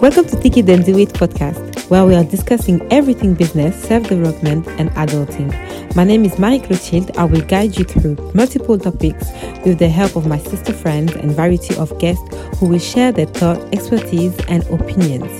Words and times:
Welcome 0.00 0.26
to 0.26 0.36
Tiki 0.40 0.60
It 0.60 0.66
podcast, 0.66 1.90
where 1.90 2.06
we 2.06 2.14
are 2.14 2.24
discussing 2.24 2.80
everything 2.92 3.34
business, 3.34 3.74
self 3.82 4.08
development, 4.08 4.66
and 4.78 4.90
adulting. 4.90 5.52
My 5.96 6.04
name 6.04 6.24
is 6.24 6.38
Marie 6.38 6.60
Clotilde. 6.60 7.16
I 7.16 7.24
will 7.24 7.42
guide 7.42 7.76
you 7.76 7.84
through 7.84 8.16
multiple 8.32 8.78
topics 8.78 9.26
with 9.64 9.78
the 9.78 9.88
help 9.88 10.16
of 10.16 10.26
my 10.26 10.38
sister 10.38 10.72
friends 10.72 11.14
and 11.16 11.32
variety 11.32 11.74
of 11.76 11.98
guests 11.98 12.22
who 12.58 12.68
will 12.68 12.78
share 12.78 13.12
their 13.12 13.26
thoughts, 13.26 13.64
expertise, 13.72 14.38
and 14.48 14.64
opinions. 14.68 15.30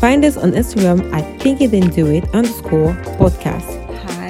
Find 0.00 0.24
us 0.24 0.36
on 0.36 0.52
Instagram 0.52 1.12
at 1.12 1.40
Do 1.94 2.06
It 2.08 2.34
underscore 2.34 2.94
podcast. 3.18 3.80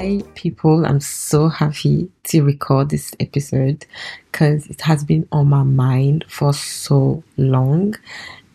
Hi, 0.00 0.22
people. 0.34 0.86
I'm 0.86 1.00
so 1.00 1.48
happy 1.48 2.10
to 2.24 2.42
record 2.42 2.90
this 2.90 3.14
episode 3.20 3.86
because 4.30 4.66
it 4.66 4.80
has 4.82 5.04
been 5.04 5.28
on 5.32 5.48
my 5.48 5.62
mind 5.62 6.24
for 6.28 6.52
so 6.52 7.22
long. 7.36 7.94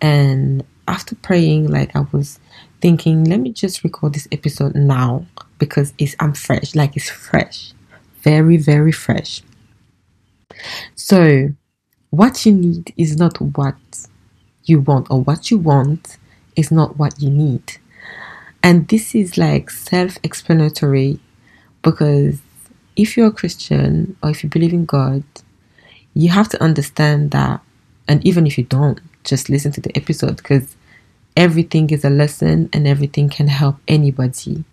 And 0.05 0.63
after 0.87 1.15
praying, 1.15 1.67
like 1.67 1.95
I 1.95 2.05
was 2.11 2.39
thinking, 2.79 3.23
let 3.23 3.39
me 3.39 3.51
just 3.51 3.83
record 3.83 4.13
this 4.13 4.27
episode 4.31 4.75
now 4.75 5.25
because 5.57 5.95
it's 5.97 6.15
I'm 6.19 6.35
fresh, 6.35 6.75
like 6.75 6.95
it's 6.95 7.09
fresh, 7.09 7.73
very 8.21 8.57
very 8.57 8.91
fresh. 8.91 9.41
So, 10.93 11.49
what 12.11 12.45
you 12.45 12.53
need 12.53 12.93
is 12.97 13.17
not 13.17 13.41
what 13.41 13.77
you 14.65 14.79
want, 14.79 15.07
or 15.09 15.21
what 15.21 15.49
you 15.49 15.57
want 15.57 16.17
is 16.55 16.69
not 16.69 16.99
what 16.99 17.19
you 17.19 17.31
need. 17.31 17.77
And 18.61 18.87
this 18.89 19.15
is 19.15 19.39
like 19.39 19.71
self 19.71 20.19
explanatory 20.21 21.19
because 21.81 22.41
if 22.95 23.17
you're 23.17 23.33
a 23.33 23.39
Christian 23.41 24.15
or 24.21 24.29
if 24.29 24.43
you 24.43 24.49
believe 24.49 24.71
in 24.71 24.85
God, 24.85 25.23
you 26.13 26.29
have 26.29 26.49
to 26.49 26.61
understand 26.61 27.31
that, 27.31 27.59
and 28.07 28.23
even 28.23 28.45
if 28.45 28.55
you 28.59 28.65
don't, 28.65 29.01
just 29.25 29.49
listen 29.49 29.71
to 29.73 29.81
the 29.81 29.95
episode 29.97 30.37
because 30.37 30.75
everything 31.35 31.89
is 31.89 32.05
a 32.05 32.09
lesson 32.09 32.69
and 32.71 32.87
everything 32.87 33.29
can 33.29 33.47
help 33.47 33.77
anybody. 33.87 34.63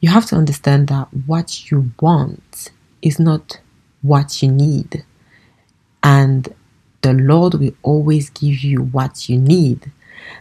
You 0.00 0.08
have 0.08 0.26
to 0.26 0.36
understand 0.36 0.88
that 0.88 1.08
what 1.26 1.70
you 1.70 1.92
want 2.00 2.70
is 3.02 3.18
not 3.18 3.60
what 4.02 4.42
you 4.42 4.50
need. 4.50 5.04
And 6.02 6.52
the 7.02 7.12
Lord 7.12 7.54
will 7.54 7.74
always 7.82 8.30
give 8.30 8.62
you 8.62 8.82
what 8.82 9.28
you 9.28 9.38
need, 9.38 9.92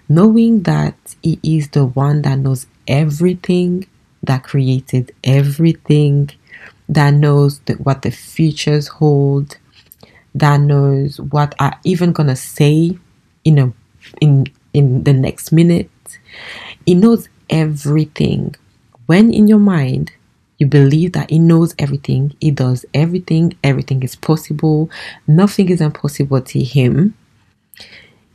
knowing 0.07 0.63
that 0.63 0.95
He 1.21 1.39
is 1.43 1.69
the 1.69 1.85
one 1.85 2.21
that 2.23 2.39
knows 2.39 2.65
everything, 2.87 3.87
that 4.23 4.43
created 4.43 5.13
everything, 5.23 6.29
that 6.87 7.13
knows 7.13 7.59
the, 7.59 7.73
what 7.73 8.01
the 8.01 8.11
futures 8.11 8.87
hold, 8.87 9.57
that 10.35 10.59
knows 10.59 11.19
what 11.19 11.55
I'm 11.59 11.75
even 11.83 12.13
gonna 12.13 12.35
say 12.35 12.97
in 13.43 13.57
a 13.57 13.73
in 14.21 14.47
in 14.73 15.03
the 15.03 15.13
next 15.13 15.51
minute. 15.51 15.89
He 16.85 16.95
knows 16.95 17.29
everything. 17.49 18.55
When 19.05 19.33
in 19.33 19.47
your 19.47 19.59
mind 19.59 20.11
you 20.57 20.67
believe 20.67 21.13
that 21.13 21.29
He 21.29 21.39
knows 21.39 21.73
everything, 21.79 22.35
He 22.39 22.51
does 22.51 22.85
everything, 22.93 23.57
everything 23.63 24.03
is 24.03 24.15
possible, 24.15 24.89
nothing 25.27 25.69
is 25.69 25.81
impossible 25.81 26.41
to 26.41 26.63
Him. 26.63 27.15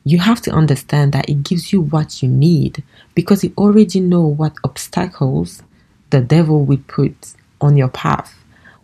You 0.05 0.19
have 0.19 0.43
to 0.43 0.51
understand 0.51 1.13
that 1.13 1.31
it 1.31 1.43
gives 1.45 1.73
you 1.73 1.81
what 1.81 2.23
you 2.23 2.29
need 2.29 2.83
because 3.15 3.41
He 3.41 3.53
already 3.57 4.01
know 4.01 4.27
what 4.27 4.55
obstacles 4.65 5.63
the 6.11 6.21
devil 6.21 6.65
will 6.65 6.83
put 6.87 7.35
on 7.61 7.77
your 7.77 7.89
path, 7.89 8.35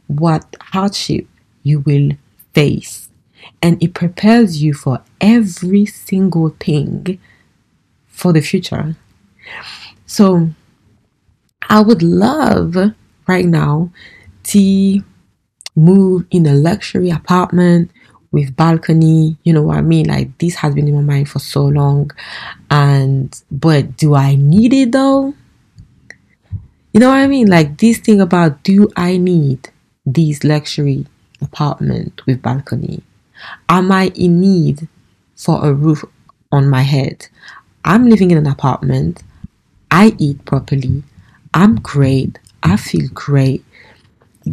what 0.07 0.57
hardship 0.61 1.27
you 1.62 1.81
will 1.81 2.12
face, 2.55 3.09
and 3.62 3.83
it 3.83 3.95
prepares 3.95 4.62
you 4.62 4.75
for 4.75 5.03
every 5.20 5.87
single 5.87 6.50
thing 6.61 7.19
for 8.06 8.33
the 8.33 8.41
future. 8.41 8.97
So 10.06 10.50
I 11.69 11.81
would 11.81 12.03
love 12.03 12.77
right 13.27 13.44
now 13.47 13.91
to 14.44 15.03
move 15.77 16.27
in 16.31 16.47
a 16.47 16.55
luxury 16.55 17.11
apartment 17.11 17.91
with 18.33 18.55
balcony, 18.55 19.37
you 19.43 19.53
know 19.53 19.62
what 19.62 19.78
I 19.78 19.82
mean? 19.82 20.06
Like 20.06 20.38
this 20.38 20.55
has 20.56 20.75
been 20.75 20.88
in 20.88 20.94
my 20.94 21.00
mind 21.00 21.28
for 21.28 21.38
so 21.38 21.65
long. 21.67 22.11
And 22.71 23.41
but 23.50 23.97
do 23.97 24.15
I 24.15 24.37
need 24.37 24.72
it 24.72 24.93
though? 24.93 25.34
You 26.93 27.00
know 27.00 27.09
what 27.09 27.19
I 27.19 27.27
mean? 27.27 27.49
Like 27.49 27.78
this 27.78 27.99
thing 27.99 28.21
about 28.21 28.62
do 28.62 28.88
I 28.97 29.17
need 29.17 29.71
this 30.06 30.44
luxury 30.44 31.06
apartment 31.41 32.25
with 32.27 32.43
balcony? 32.43 33.03
Am 33.69 33.93
I 33.93 34.09
in 34.15 34.41
need 34.41 34.89
for 35.37 35.65
a 35.65 35.73
roof 35.73 36.05
on 36.53 36.69
my 36.69 36.83
head? 36.83 37.28
I'm 37.84 38.09
living 38.09 38.31
in 38.31 38.39
an 38.39 38.47
apartment. 38.47 39.23
I 39.91 40.15
eat 40.19 40.45
properly. 40.45 41.03
I'm 41.55 41.77
great. 41.77 42.39
I 42.62 42.77
feel 42.77 43.09
great. 43.12 43.65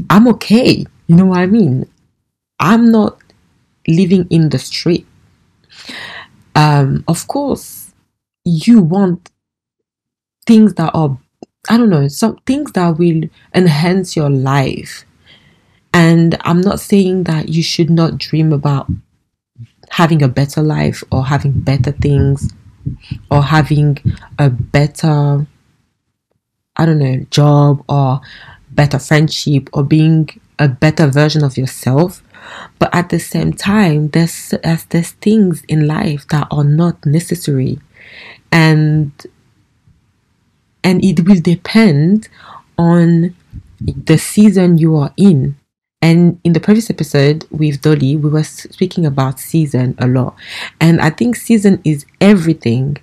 I'm 0.09 0.27
okay. 0.29 0.85
You 1.07 1.15
know 1.15 1.25
what 1.25 1.39
I 1.39 1.45
mean? 1.45 1.89
I'm 2.59 2.91
not 2.91 3.19
living 3.87 4.27
in 4.29 4.49
the 4.49 4.59
street. 4.59 5.05
Um, 6.55 7.03
of 7.07 7.27
course, 7.27 7.93
you 8.43 8.81
want 8.81 9.29
things 10.45 10.73
that 10.75 10.91
are, 10.93 11.17
I 11.69 11.77
don't 11.77 11.89
know, 11.89 12.07
some 12.07 12.37
things 12.45 12.71
that 12.73 12.97
will 12.97 13.23
enhance 13.53 14.15
your 14.15 14.29
life. 14.29 15.05
And 15.97 16.37
I'm 16.41 16.61
not 16.61 16.79
saying 16.79 17.23
that 17.23 17.49
you 17.49 17.63
should 17.63 17.89
not 17.89 18.19
dream 18.19 18.53
about 18.53 18.87
having 19.89 20.21
a 20.21 20.27
better 20.27 20.61
life 20.61 21.03
or 21.11 21.25
having 21.25 21.53
better 21.53 21.91
things 21.91 22.53
or 23.31 23.41
having 23.41 23.97
a 24.37 24.51
better 24.51 25.47
I 26.75 26.85
don't 26.85 26.99
know, 26.99 27.25
job 27.31 27.83
or 27.89 28.21
better 28.69 28.99
friendship 28.99 29.71
or 29.73 29.83
being 29.83 30.29
a 30.59 30.67
better 30.67 31.07
version 31.07 31.43
of 31.43 31.57
yourself. 31.57 32.21
But 32.77 32.93
at 32.93 33.09
the 33.09 33.19
same 33.19 33.53
time, 33.53 34.09
there's 34.09 34.53
there's 34.89 35.11
things 35.13 35.63
in 35.67 35.87
life 35.87 36.27
that 36.27 36.47
are 36.51 36.63
not 36.63 37.03
necessary, 37.07 37.79
and 38.51 39.11
and 40.83 41.03
it 41.03 41.27
will 41.27 41.41
depend 41.41 42.29
on 42.77 43.35
the 43.81 44.19
season 44.19 44.77
you 44.77 44.95
are 44.95 45.11
in. 45.17 45.55
And 46.01 46.39
in 46.43 46.53
the 46.53 46.59
previous 46.59 46.89
episode 46.89 47.45
with 47.49 47.81
Dolly, 47.81 48.15
we 48.15 48.29
were 48.29 48.43
speaking 48.43 49.05
about 49.05 49.39
season 49.39 49.95
a 49.97 50.07
lot. 50.07 50.35
And 50.79 51.01
I 51.01 51.09
think 51.09 51.35
season 51.35 51.81
is 51.83 52.05
everything 52.21 52.97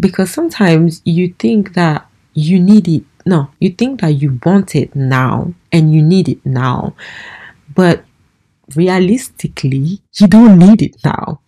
because 0.00 0.30
sometimes 0.30 1.02
you 1.04 1.34
think 1.38 1.74
that 1.74 2.08
you 2.32 2.58
need 2.58 2.88
it. 2.88 3.04
No, 3.26 3.50
you 3.60 3.70
think 3.70 4.00
that 4.00 4.14
you 4.14 4.40
want 4.44 4.74
it 4.74 4.96
now 4.96 5.52
and 5.70 5.92
you 5.94 6.02
need 6.02 6.28
it 6.28 6.44
now. 6.46 6.94
But 7.74 8.04
realistically, 8.74 10.00
you 10.18 10.26
don't 10.26 10.58
need 10.58 10.80
it 10.82 10.96
now. 11.04 11.40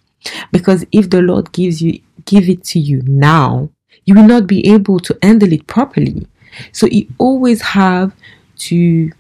Because 0.52 0.84
if 0.92 1.08
the 1.08 1.22
Lord 1.22 1.52
gives 1.52 1.80
you 1.80 2.00
give 2.26 2.48
it 2.48 2.62
to 2.64 2.78
you 2.78 3.02
now, 3.06 3.70
you 4.04 4.14
will 4.14 4.26
not 4.26 4.46
be 4.46 4.70
able 4.70 4.98
to 5.00 5.18
handle 5.22 5.52
it 5.52 5.66
properly. 5.66 6.26
So 6.72 6.86
he 6.86 7.08
always 7.18 7.62
have 7.62 8.14
to 8.58 9.12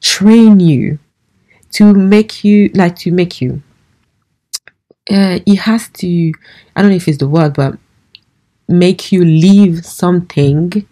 train 0.00 0.60
you 0.60 0.98
to 1.72 1.92
make 1.92 2.44
you 2.44 2.70
like 2.74 2.96
to 2.96 3.12
make 3.12 3.40
you. 3.40 3.62
Uh, 5.10 5.40
it 5.46 5.56
has 5.56 5.88
to 5.88 6.32
i 6.76 6.82
don't 6.82 6.90
know 6.90 6.96
if 6.96 7.08
it's 7.08 7.16
the 7.16 7.26
word 7.26 7.54
but 7.54 7.78
make 8.68 9.10
you 9.10 9.24
leave 9.24 9.86
something 9.86 10.86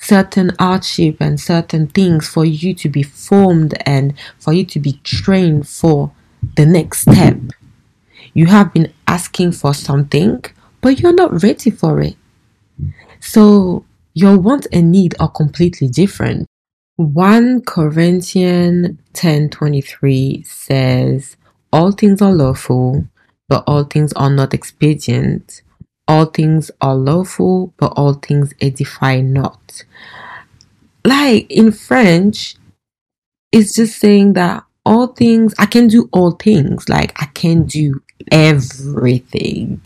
certain 0.00 0.50
hardship 0.58 1.18
and 1.20 1.38
certain 1.38 1.86
things 1.86 2.26
for 2.28 2.44
you 2.44 2.74
to 2.74 2.88
be 2.88 3.02
formed 3.02 3.74
and 3.86 4.14
for 4.38 4.52
you 4.52 4.64
to 4.64 4.80
be 4.80 4.92
trained 5.04 5.68
for 5.68 6.10
the 6.56 6.64
next 6.64 7.02
step. 7.02 7.36
You 8.32 8.46
have 8.46 8.72
been 8.72 8.92
asking 9.06 9.52
for 9.52 9.74
something 9.74 10.42
but 10.80 11.00
you're 11.00 11.12
not 11.12 11.42
ready 11.42 11.70
for 11.70 12.00
it. 12.00 12.16
So 13.20 13.84
your 14.14 14.38
want 14.38 14.66
and 14.72 14.90
need 14.90 15.14
are 15.20 15.28
completely 15.28 15.88
different 15.88 16.46
1 17.00 17.62
Corinthians 17.62 18.98
10:23 19.14 20.42
says, 20.46 21.38
"All 21.72 21.92
things 21.92 22.20
are 22.20 22.34
lawful, 22.34 23.06
but 23.48 23.64
all 23.66 23.84
things 23.84 24.12
are 24.16 24.28
not 24.28 24.52
expedient. 24.52 25.62
All 26.06 26.26
things 26.26 26.70
are 26.82 26.94
lawful, 26.94 27.72
but 27.78 27.94
all 27.96 28.12
things 28.12 28.52
edify 28.60 29.22
not." 29.22 29.82
Like 31.02 31.50
in 31.50 31.72
French, 31.72 32.56
it's 33.50 33.72
just 33.72 33.98
saying 33.98 34.34
that 34.34 34.64
all 34.84 35.06
things 35.06 35.54
I 35.58 35.64
can 35.64 35.88
do 35.88 36.10
all 36.12 36.32
things, 36.32 36.86
like 36.90 37.14
I 37.16 37.26
can 37.32 37.62
do 37.62 38.02
everything. 38.30 39.80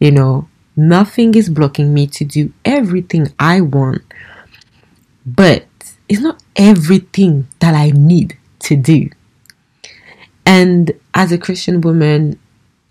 You 0.00 0.12
know, 0.12 0.48
nothing 0.76 1.34
is 1.34 1.50
blocking 1.50 1.92
me 1.92 2.06
to 2.06 2.24
do 2.24 2.54
everything 2.64 3.28
I 3.38 3.60
want. 3.60 4.00
But 5.26 5.66
it's 6.08 6.20
not 6.20 6.42
everything 6.56 7.46
that 7.60 7.74
I 7.74 7.90
need 7.90 8.36
to 8.60 8.76
do. 8.76 9.10
And 10.46 10.92
as 11.14 11.32
a 11.32 11.38
Christian 11.38 11.80
woman, 11.80 12.38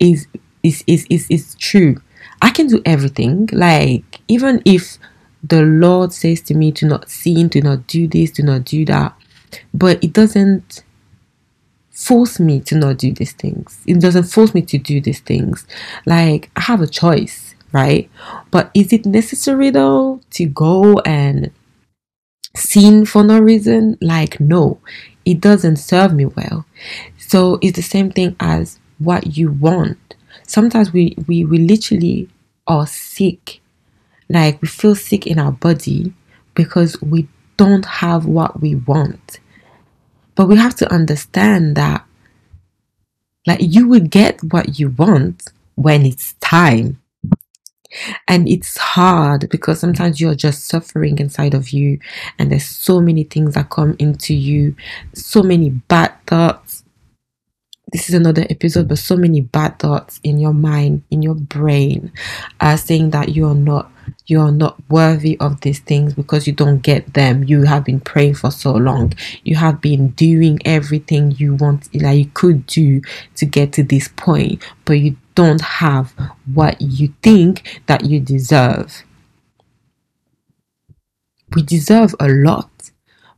is 0.00 0.26
is 0.62 0.82
is 0.86 1.06
is 1.10 1.26
is 1.30 1.54
true. 1.56 2.00
I 2.42 2.50
can 2.50 2.66
do 2.66 2.82
everything. 2.84 3.48
Like 3.52 4.20
even 4.28 4.62
if 4.64 4.98
the 5.42 5.62
Lord 5.62 6.12
says 6.12 6.40
to 6.42 6.54
me 6.54 6.72
to 6.72 6.86
not 6.86 7.10
sin, 7.10 7.50
to 7.50 7.60
not 7.60 7.86
do 7.86 8.06
this, 8.08 8.30
to 8.32 8.42
not 8.42 8.64
do 8.64 8.84
that, 8.86 9.14
but 9.72 10.02
it 10.02 10.12
doesn't 10.12 10.82
force 11.90 12.40
me 12.40 12.60
to 12.60 12.74
not 12.74 12.98
do 12.98 13.12
these 13.12 13.32
things. 13.32 13.80
It 13.86 14.00
doesn't 14.00 14.24
force 14.24 14.52
me 14.52 14.62
to 14.62 14.78
do 14.78 15.00
these 15.00 15.20
things. 15.20 15.66
Like 16.06 16.50
I 16.56 16.62
have 16.62 16.80
a 16.80 16.86
choice, 16.86 17.54
right? 17.72 18.10
But 18.50 18.70
is 18.74 18.92
it 18.92 19.06
necessary 19.06 19.70
though 19.70 20.20
to 20.30 20.46
go 20.46 20.98
and 21.00 21.50
sin 22.54 23.06
for 23.06 23.22
no 23.22 23.38
reason? 23.38 23.98
Like 24.00 24.40
no, 24.40 24.78
it 25.24 25.40
doesn't 25.40 25.76
serve 25.76 26.12
me 26.14 26.26
well. 26.26 26.66
So 27.18 27.58
it's 27.62 27.76
the 27.76 27.82
same 27.82 28.10
thing 28.10 28.36
as 28.40 28.78
what 28.98 29.36
you 29.36 29.50
want. 29.50 29.98
Sometimes 30.46 30.92
we 30.92 31.16
we, 31.26 31.44
we 31.44 31.58
literally 31.58 32.28
are 32.66 32.86
sick. 32.86 33.60
Like 34.28 34.60
we 34.62 34.68
feel 34.68 34.94
sick 34.94 35.26
in 35.26 35.38
our 35.38 35.52
body 35.52 36.12
because 36.54 37.00
we 37.02 37.28
don't 37.56 37.84
have 37.84 38.24
what 38.26 38.60
we 38.60 38.74
want. 38.74 39.40
But 40.34 40.48
we 40.48 40.56
have 40.56 40.74
to 40.76 40.92
understand 40.92 41.76
that 41.76 42.04
like 43.46 43.60
you 43.60 43.86
will 43.88 44.00
get 44.00 44.42
what 44.42 44.78
you 44.78 44.88
want 44.90 45.48
when 45.74 46.06
it's 46.06 46.34
time. 46.34 47.00
And 48.28 48.48
it's 48.48 48.76
hard 48.76 49.48
because 49.50 49.80
sometimes 49.80 50.20
you're 50.20 50.34
just 50.34 50.66
suffering 50.66 51.18
inside 51.18 51.54
of 51.54 51.70
you, 51.70 51.98
and 52.38 52.50
there's 52.50 52.66
so 52.66 53.00
many 53.00 53.24
things 53.24 53.54
that 53.54 53.70
come 53.70 53.96
into 53.98 54.34
you, 54.34 54.74
so 55.14 55.42
many 55.42 55.70
bad 55.70 56.14
thoughts, 56.26 56.84
this 57.92 58.08
is 58.08 58.14
another 58.16 58.44
episode, 58.50 58.88
but 58.88 58.98
so 58.98 59.16
many 59.16 59.40
bad 59.40 59.78
thoughts 59.78 60.18
in 60.24 60.38
your 60.38 60.52
mind, 60.52 61.04
in 61.10 61.22
your 61.22 61.36
brain, 61.36 62.10
uh, 62.60 62.76
saying 62.76 63.10
that 63.10 63.28
you 63.28 63.46
are 63.46 63.54
not 63.54 63.92
you 64.26 64.40
are 64.40 64.52
not 64.52 64.76
worthy 64.88 65.38
of 65.38 65.60
these 65.60 65.80
things 65.80 66.14
because 66.14 66.46
you 66.46 66.52
don't 66.52 66.80
get 66.80 67.14
them. 67.14 67.44
You 67.44 67.64
have 67.64 67.84
been 67.84 68.00
praying 68.00 68.34
for 68.34 68.50
so 68.50 68.72
long. 68.72 69.12
You 69.42 69.56
have 69.56 69.80
been 69.80 70.08
doing 70.10 70.60
everything 70.64 71.32
you 71.32 71.54
want, 71.54 71.94
like 71.94 72.18
you 72.18 72.30
could 72.32 72.66
do 72.66 73.02
to 73.36 73.44
get 73.44 73.72
to 73.74 73.82
this 73.82 74.08
point, 74.08 74.62
but 74.84 74.94
you 74.94 75.16
don't 75.34 75.60
have 75.60 76.14
what 76.54 76.80
you 76.80 77.12
think 77.22 77.80
that 77.86 78.04
you 78.06 78.20
deserve. 78.20 79.04
We 81.54 81.62
deserve 81.62 82.14
a 82.18 82.28
lot. 82.28 82.70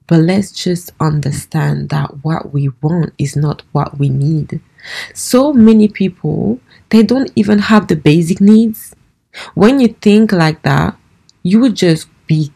But 0.08 0.20
let's 0.20 0.52
just 0.52 0.92
understand 1.00 1.88
that 1.88 2.24
what 2.24 2.52
we 2.52 2.70
want 2.80 3.12
is 3.18 3.34
not 3.34 3.62
what 3.72 3.98
we 3.98 4.08
need. 4.08 4.60
So 5.14 5.52
many 5.52 5.88
people, 5.88 6.60
they 6.90 7.02
don't 7.02 7.32
even 7.34 7.58
have 7.58 7.88
the 7.88 7.96
basic 7.96 8.40
needs. 8.40 8.94
When 9.54 9.80
you 9.80 9.88
think 9.88 10.32
like 10.32 10.62
that, 10.62 10.96
you 11.42 11.60
would 11.60 11.76
just 11.76 12.08
be 12.26 12.52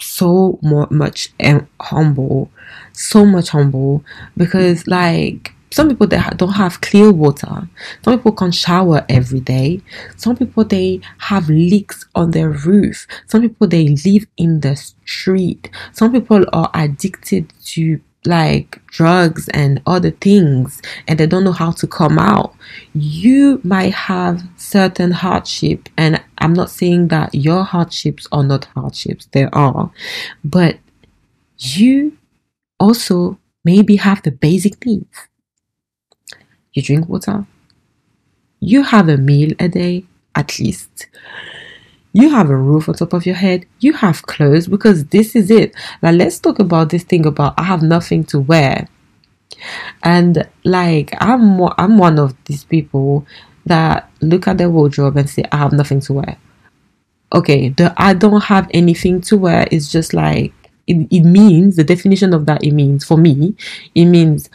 so 0.00 0.58
much 0.62 1.32
humble, 1.80 2.50
so 2.92 3.26
much 3.26 3.50
humble 3.50 4.04
because 4.36 4.86
like 4.86 5.52
some 5.72 5.88
people 5.88 6.06
that 6.08 6.36
don't 6.36 6.52
have 6.52 6.80
clear 6.80 7.12
water. 7.12 7.68
Some 8.04 8.18
people 8.18 8.32
can't 8.32 8.54
shower 8.54 9.04
every 9.08 9.40
day. 9.40 9.82
Some 10.16 10.36
people 10.36 10.64
they 10.64 11.00
have 11.18 11.48
leaks 11.48 12.06
on 12.14 12.32
their 12.32 12.50
roof. 12.50 13.06
Some 13.26 13.42
people 13.42 13.68
they 13.68 13.88
live 14.04 14.26
in 14.36 14.60
the 14.60 14.74
street. 14.76 15.70
Some 15.92 16.12
people 16.12 16.44
are 16.52 16.70
addicted 16.74 17.52
to 17.66 18.00
like 18.26 18.80
drugs 18.86 19.48
and 19.48 19.80
other 19.86 20.10
things 20.10 20.82
and 21.08 21.18
they 21.18 21.26
don't 21.26 21.44
know 21.44 21.52
how 21.52 21.70
to 21.70 21.86
come 21.86 22.18
out 22.18 22.54
you 22.94 23.60
might 23.64 23.94
have 23.94 24.42
certain 24.56 25.10
hardship. 25.10 25.88
And 25.96 26.22
i'm 26.38 26.52
not 26.52 26.70
saying 26.70 27.08
that 27.08 27.34
your 27.34 27.64
hardships 27.64 28.26
are 28.32 28.42
not 28.44 28.66
hardships 28.66 29.26
there 29.32 29.54
are. 29.54 29.90
But 30.44 30.78
you 31.58 32.16
also 32.78 33.38
maybe 33.64 33.96
have 33.96 34.22
the 34.22 34.30
basic 34.30 34.84
needs. 34.84 35.28
You 36.72 36.82
drink 36.82 37.08
water, 37.08 37.46
you 38.60 38.82
have 38.82 39.08
a 39.08 39.16
meal 39.16 39.52
a 39.58 39.68
day 39.68 40.04
at 40.34 40.58
least. 40.58 41.06
You 42.12 42.30
have 42.30 42.50
a 42.50 42.56
roof 42.56 42.88
on 42.88 42.94
top 42.96 43.12
of 43.12 43.24
your 43.24 43.36
head. 43.36 43.66
You 43.78 43.92
have 43.92 44.22
clothes 44.26 44.66
because 44.66 45.04
this 45.06 45.36
is 45.36 45.50
it. 45.50 45.74
Now 46.02 46.10
let's 46.10 46.38
talk 46.38 46.58
about 46.58 46.90
this 46.90 47.04
thing 47.04 47.26
about 47.26 47.54
I 47.56 47.64
have 47.64 47.82
nothing 47.82 48.24
to 48.24 48.40
wear. 48.40 48.88
And 50.02 50.48
like 50.64 51.12
I'm 51.20 51.60
I'm 51.78 51.98
one 51.98 52.18
of 52.18 52.34
these 52.44 52.64
people 52.64 53.26
that 53.66 54.10
look 54.20 54.48
at 54.48 54.58
their 54.58 54.70
wardrobe 54.70 55.16
and 55.16 55.28
say 55.28 55.44
I 55.52 55.58
have 55.58 55.72
nothing 55.72 56.00
to 56.00 56.14
wear. 56.14 56.36
Okay, 57.32 57.68
the 57.68 57.94
I 57.96 58.14
don't 58.14 58.42
have 58.44 58.68
anything 58.74 59.20
to 59.22 59.36
wear 59.36 59.68
is 59.70 59.92
just 59.92 60.12
like 60.12 60.52
it, 60.86 61.06
it 61.10 61.22
means 61.22 61.76
the 61.76 61.84
definition 61.84 62.34
of 62.34 62.46
that 62.46 62.64
it 62.64 62.72
means 62.72 63.04
for 63.04 63.16
me, 63.16 63.54
it 63.94 64.06
means 64.06 64.50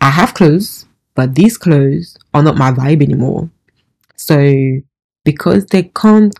I 0.00 0.10
have 0.10 0.34
clothes, 0.34 0.86
but 1.14 1.34
these 1.34 1.56
clothes 1.56 2.18
are 2.34 2.42
not 2.42 2.56
my 2.56 2.72
vibe 2.72 3.02
anymore. 3.02 3.50
So 4.16 4.80
because 5.24 5.66
they 5.66 5.84
can't, 5.84 6.34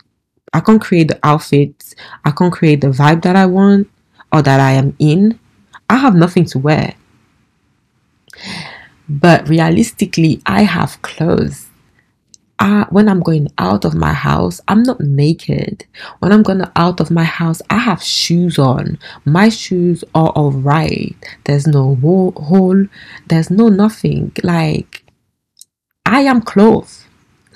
I 0.52 0.61
can't 0.61 0.81
create 0.81 1.08
the 1.08 1.19
outfits, 1.23 1.94
I 2.25 2.31
can't 2.32 2.52
create 2.52 2.81
the 2.81 2.88
vibe 2.88 3.23
that 3.23 3.37
I 3.37 3.47
want 3.47 3.88
or 4.32 4.43
that 4.43 4.61
I 4.61 4.73
am 4.73 4.97
in, 4.99 5.38
I 5.88 5.97
have 5.97 6.14
nothing 6.14 6.44
to 6.47 6.58
wear. 6.58 6.94
But 9.08 9.49
realistically, 9.49 10.41
I 10.47 10.62
have 10.62 11.02
clothes 11.02 11.70
I, 12.61 12.87
when 12.91 13.08
I'm 13.08 13.20
going 13.20 13.49
out 13.56 13.87
of 13.87 13.94
my 13.94 14.12
house, 14.12 14.61
I'm 14.69 14.82
not 14.82 15.00
naked. 15.00 15.87
When 16.19 16.31
I'm 16.31 16.43
going 16.43 16.62
out 16.76 17.00
of 17.00 17.11
my 17.11 17.25
house, 17.25 17.62
I 17.70 17.79
have 17.79 18.03
shoes 18.03 18.58
on. 18.58 18.99
My 19.25 19.49
shoes 19.49 20.05
are 20.14 20.29
alright. 20.29 21.17
There's 21.44 21.67
no 21.67 21.94
hole. 21.94 22.87
There's 23.29 23.50
no 23.50 23.70
nothing. 23.70 24.32
Like, 24.43 25.05
I 26.05 26.20
am 26.20 26.43
clothed. 26.43 27.00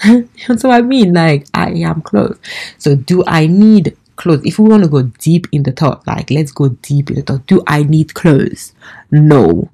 That's 0.49 0.65
what 0.65 0.75
I 0.75 0.83
mean. 0.83 1.15
Like, 1.15 1.47
I 1.55 1.71
am 1.71 2.03
clothed. 2.03 2.41
So, 2.79 2.95
do 2.95 3.25
I 3.27 3.47
need 3.47 3.97
clothes? 4.17 4.43
If 4.45 4.59
we 4.59 4.69
want 4.69 4.85
to 4.85 4.89
go 4.89 5.03
deep 5.03 5.47
in 5.53 5.63
the 5.63 5.73
thought, 5.73 6.07
like, 6.07 6.31
let's 6.31 6.53
go 6.53 6.69
deep 6.69 7.11
in 7.11 7.17
the 7.17 7.23
thought. 7.23 7.47
Do 7.47 7.63
I 7.67 7.83
need 7.83 8.15
clothes? 8.15 8.75
No. 9.11 9.71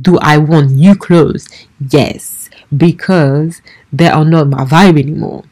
Do 0.00 0.18
I 0.18 0.38
want 0.38 0.72
new 0.72 0.94
clothes? 0.94 1.48
Yes 1.78 2.40
because 2.74 3.62
they 3.92 4.08
are 4.08 4.24
not 4.24 4.48
my 4.48 4.64
vibe 4.64 4.98
anymore. 4.98 5.44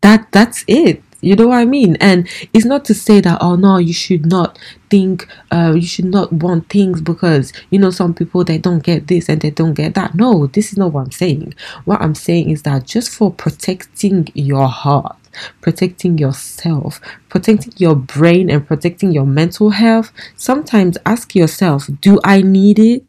That 0.00 0.30
that's 0.32 0.64
it. 0.66 1.02
You 1.22 1.36
know 1.36 1.46
what 1.48 1.58
I 1.58 1.64
mean? 1.64 1.96
And 2.00 2.28
it's 2.52 2.64
not 2.64 2.84
to 2.86 2.94
say 2.94 3.20
that 3.20 3.38
oh 3.40 3.54
no, 3.54 3.78
you 3.78 3.92
should 3.92 4.26
not 4.26 4.58
think, 4.90 5.26
uh, 5.52 5.72
you 5.74 5.86
should 5.86 6.04
not 6.04 6.32
want 6.32 6.68
things 6.68 7.00
because 7.00 7.52
you 7.70 7.78
know 7.78 7.90
some 7.90 8.12
people 8.12 8.44
they 8.44 8.58
don't 8.58 8.82
get 8.82 9.06
this 9.06 9.28
and 9.28 9.40
they 9.40 9.50
don't 9.50 9.74
get 9.74 9.94
that. 9.94 10.14
No, 10.16 10.48
this 10.48 10.72
is 10.72 10.78
not 10.78 10.92
what 10.92 11.02
I'm 11.04 11.12
saying. 11.12 11.54
What 11.84 12.02
I'm 12.02 12.16
saying 12.16 12.50
is 12.50 12.62
that 12.62 12.84
just 12.86 13.10
for 13.10 13.32
protecting 13.32 14.28
your 14.34 14.66
heart, 14.66 15.16
protecting 15.60 16.18
yourself, 16.18 17.00
protecting 17.28 17.72
your 17.76 17.94
brain, 17.94 18.50
and 18.50 18.66
protecting 18.66 19.12
your 19.12 19.26
mental 19.26 19.70
health, 19.70 20.12
sometimes 20.36 20.98
ask 21.06 21.36
yourself, 21.36 21.88
do 22.00 22.18
I 22.24 22.42
need 22.42 22.80
it? 22.80 23.04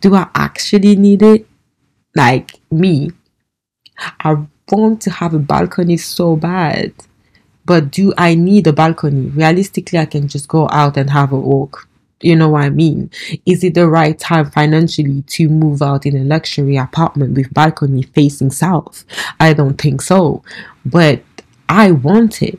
Do 0.00 0.14
I 0.14 0.28
actually 0.34 0.96
need 0.96 1.22
it? 1.22 1.46
Like 2.14 2.60
me, 2.70 3.10
I 4.20 4.46
want 4.70 5.02
to 5.02 5.10
have 5.10 5.34
a 5.34 5.38
balcony 5.38 5.96
so 5.96 6.36
bad. 6.36 6.92
But 7.64 7.90
do 7.90 8.12
I 8.16 8.34
need 8.34 8.66
a 8.66 8.72
balcony? 8.72 9.28
Realistically, 9.28 9.98
I 9.98 10.06
can 10.06 10.28
just 10.28 10.48
go 10.48 10.68
out 10.70 10.96
and 10.96 11.10
have 11.10 11.32
a 11.32 11.38
walk. 11.38 11.88
You 12.20 12.36
know 12.36 12.50
what 12.50 12.62
I 12.62 12.70
mean? 12.70 13.10
Is 13.44 13.62
it 13.62 13.74
the 13.74 13.88
right 13.88 14.18
time 14.18 14.50
financially 14.50 15.22
to 15.22 15.48
move 15.48 15.82
out 15.82 16.06
in 16.06 16.16
a 16.16 16.24
luxury 16.24 16.76
apartment 16.76 17.36
with 17.36 17.52
balcony 17.52 18.02
facing 18.02 18.50
south? 18.50 19.04
I 19.38 19.52
don't 19.52 19.80
think 19.80 20.00
so. 20.00 20.42
But 20.84 21.22
I 21.68 21.90
want 21.90 22.42
it. 22.42 22.58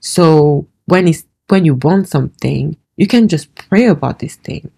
So 0.00 0.66
when 0.86 1.08
it's 1.08 1.24
when 1.48 1.64
you 1.64 1.74
want 1.74 2.08
something, 2.08 2.76
you 2.96 3.06
can 3.06 3.28
just 3.28 3.54
pray 3.54 3.86
about 3.86 4.20
this 4.20 4.36
thing 4.36 4.70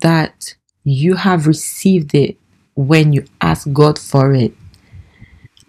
that 0.00 0.54
you 0.82 1.14
have 1.14 1.46
received 1.46 2.14
it 2.14 2.36
when 2.74 3.12
you 3.12 3.24
ask 3.40 3.72
God 3.72 3.98
for 3.98 4.34
it. 4.34 4.54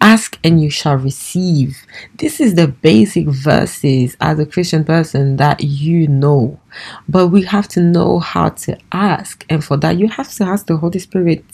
Ask 0.00 0.38
and 0.44 0.60
you 0.62 0.70
shall 0.70 0.96
receive. 0.96 1.78
This 2.16 2.40
is 2.40 2.54
the 2.54 2.68
basic 2.68 3.26
verses 3.26 4.16
as 4.20 4.38
a 4.38 4.46
Christian 4.46 4.84
person 4.84 5.36
that 5.36 5.62
you 5.62 6.06
know. 6.06 6.60
But 7.08 7.28
we 7.28 7.42
have 7.44 7.66
to 7.68 7.80
know 7.80 8.18
how 8.18 8.50
to 8.50 8.78
ask. 8.92 9.44
And 9.48 9.64
for 9.64 9.76
that, 9.78 9.98
you 9.98 10.08
have 10.08 10.32
to 10.34 10.44
ask 10.44 10.66
the 10.66 10.76
Holy 10.76 10.98
Spirit. 10.98 11.44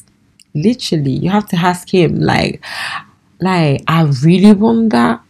Literally, 0.54 1.12
you 1.12 1.30
have 1.30 1.46
to 1.48 1.56
ask 1.56 1.92
Him, 1.92 2.20
like, 2.20 2.62
like, 3.40 3.82
I 3.86 4.02
really 4.22 4.52
want 4.52 4.90
that. 4.90 5.22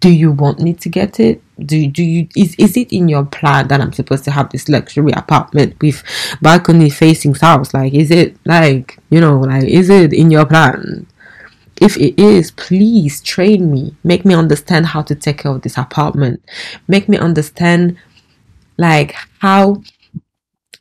Do 0.00 0.10
you 0.10 0.30
want 0.30 0.60
me 0.60 0.72
to 0.74 0.88
get 0.88 1.18
it? 1.18 1.42
do 1.58 1.86
do 1.88 2.02
you 2.02 2.28
is 2.36 2.54
is 2.58 2.76
it 2.76 2.92
in 2.92 3.08
your 3.08 3.24
plan 3.24 3.68
that 3.68 3.80
I'm 3.80 3.92
supposed 3.92 4.24
to 4.24 4.30
have 4.30 4.50
this 4.50 4.68
luxury 4.68 5.12
apartment 5.12 5.80
with 5.80 6.02
balcony 6.42 6.90
facing 6.90 7.34
south? 7.34 7.72
Like, 7.72 7.94
is 7.94 8.10
it 8.10 8.36
like 8.44 8.98
you 9.10 9.20
know, 9.20 9.40
like 9.40 9.64
is 9.64 9.88
it 9.88 10.12
in 10.12 10.30
your 10.30 10.44
plan? 10.44 11.06
If 11.80 11.96
it 11.96 12.18
is, 12.18 12.50
please 12.52 13.20
train 13.20 13.70
me. 13.70 13.94
Make 14.02 14.24
me 14.24 14.34
understand 14.34 14.86
how 14.86 15.02
to 15.02 15.14
take 15.14 15.38
care 15.38 15.52
of 15.52 15.62
this 15.62 15.76
apartment. 15.76 16.42
Make 16.88 17.08
me 17.08 17.18
understand 17.18 17.98
like 18.78 19.14
how 19.40 19.82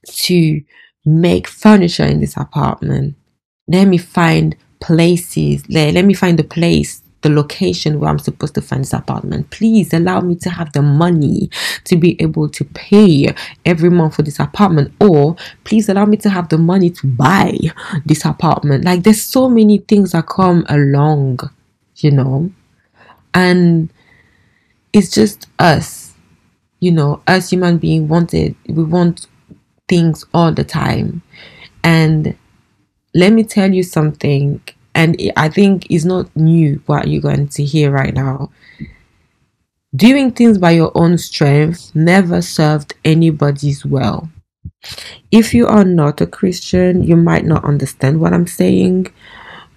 to 0.08 0.62
make 1.06 1.48
furniture 1.48 2.06
in 2.06 2.20
this 2.20 2.38
apartment. 2.38 3.16
Let 3.68 3.86
me 3.86 3.98
find 3.98 4.56
places. 4.80 5.64
Let, 5.70 5.94
let 5.94 6.06
me 6.06 6.14
find 6.14 6.40
a 6.40 6.44
place 6.44 7.02
the 7.22 7.30
location 7.30 8.00
where 8.00 8.10
I'm 8.10 8.20
supposed 8.20 8.54
to 8.56 8.62
find 8.62 8.84
this 8.84 8.94
apartment. 8.94 9.50
Please 9.50 9.94
allow 9.94 10.22
me 10.22 10.36
to 10.36 10.50
have 10.50 10.72
the 10.74 10.82
money 10.82 11.50
to 11.86 11.96
be 11.96 12.22
able 12.22 12.50
to 12.50 12.64
pay 12.66 13.34
every 13.66 13.90
month 13.90 14.16
for 14.16 14.22
this 14.22 14.40
apartment, 14.40 14.94
or 15.00 15.36
please 15.64 15.90
allow 15.90 16.06
me 16.06 16.18
to 16.18 16.30
have 16.30 16.50
the 16.50 16.58
money 16.58 16.90
to 16.92 17.08
buy 17.08 17.58
this 18.06 18.26
apartment. 18.26 18.86
Like, 18.86 19.04
there's 19.04 19.24
so 19.24 19.50
many 19.50 19.80
things 19.80 20.12
that 20.12 20.28
come 20.28 20.66
along, 20.70 21.40
you 21.98 22.12
know, 22.12 22.52
and 23.34 23.92
it's 24.94 25.12
just 25.12 25.48
us, 25.60 26.14
you 26.80 26.92
know, 26.92 27.22
as 27.28 27.50
human 27.50 27.78
being 27.78 28.08
wanted, 28.08 28.56
we 28.68 28.84
want 28.84 29.28
things 29.90 30.26
all 30.34 30.52
the 30.54 30.64
time. 30.64 31.22
And 31.84 32.38
let 33.14 33.34
me 33.34 33.44
tell 33.44 33.74
you 33.74 33.84
something 33.84 34.62
and 34.96 35.22
I 35.36 35.50
think 35.50 35.88
it's 35.90 36.06
not 36.06 36.34
new 36.36 36.82
what 36.86 37.08
you're 37.08 37.22
going 37.22 37.50
to 37.50 37.64
hear 37.66 37.92
right 37.92 38.14
now. 38.14 38.50
Doing 39.96 40.32
things 40.32 40.58
by 40.58 40.72
your 40.72 40.92
own 40.96 41.18
strength 41.18 41.94
never 41.94 42.42
served 42.42 42.94
anybody's 43.04 43.86
well. 43.86 44.30
If 45.32 45.54
you 45.54 45.68
are 45.68 45.86
not 45.86 46.22
a 46.22 46.28
Christian, 46.28 47.04
you 47.04 47.16
might 47.16 47.46
not 47.46 47.66
understand 47.66 48.20
what 48.20 48.34
I'm 48.34 48.48
saying. 48.48 49.08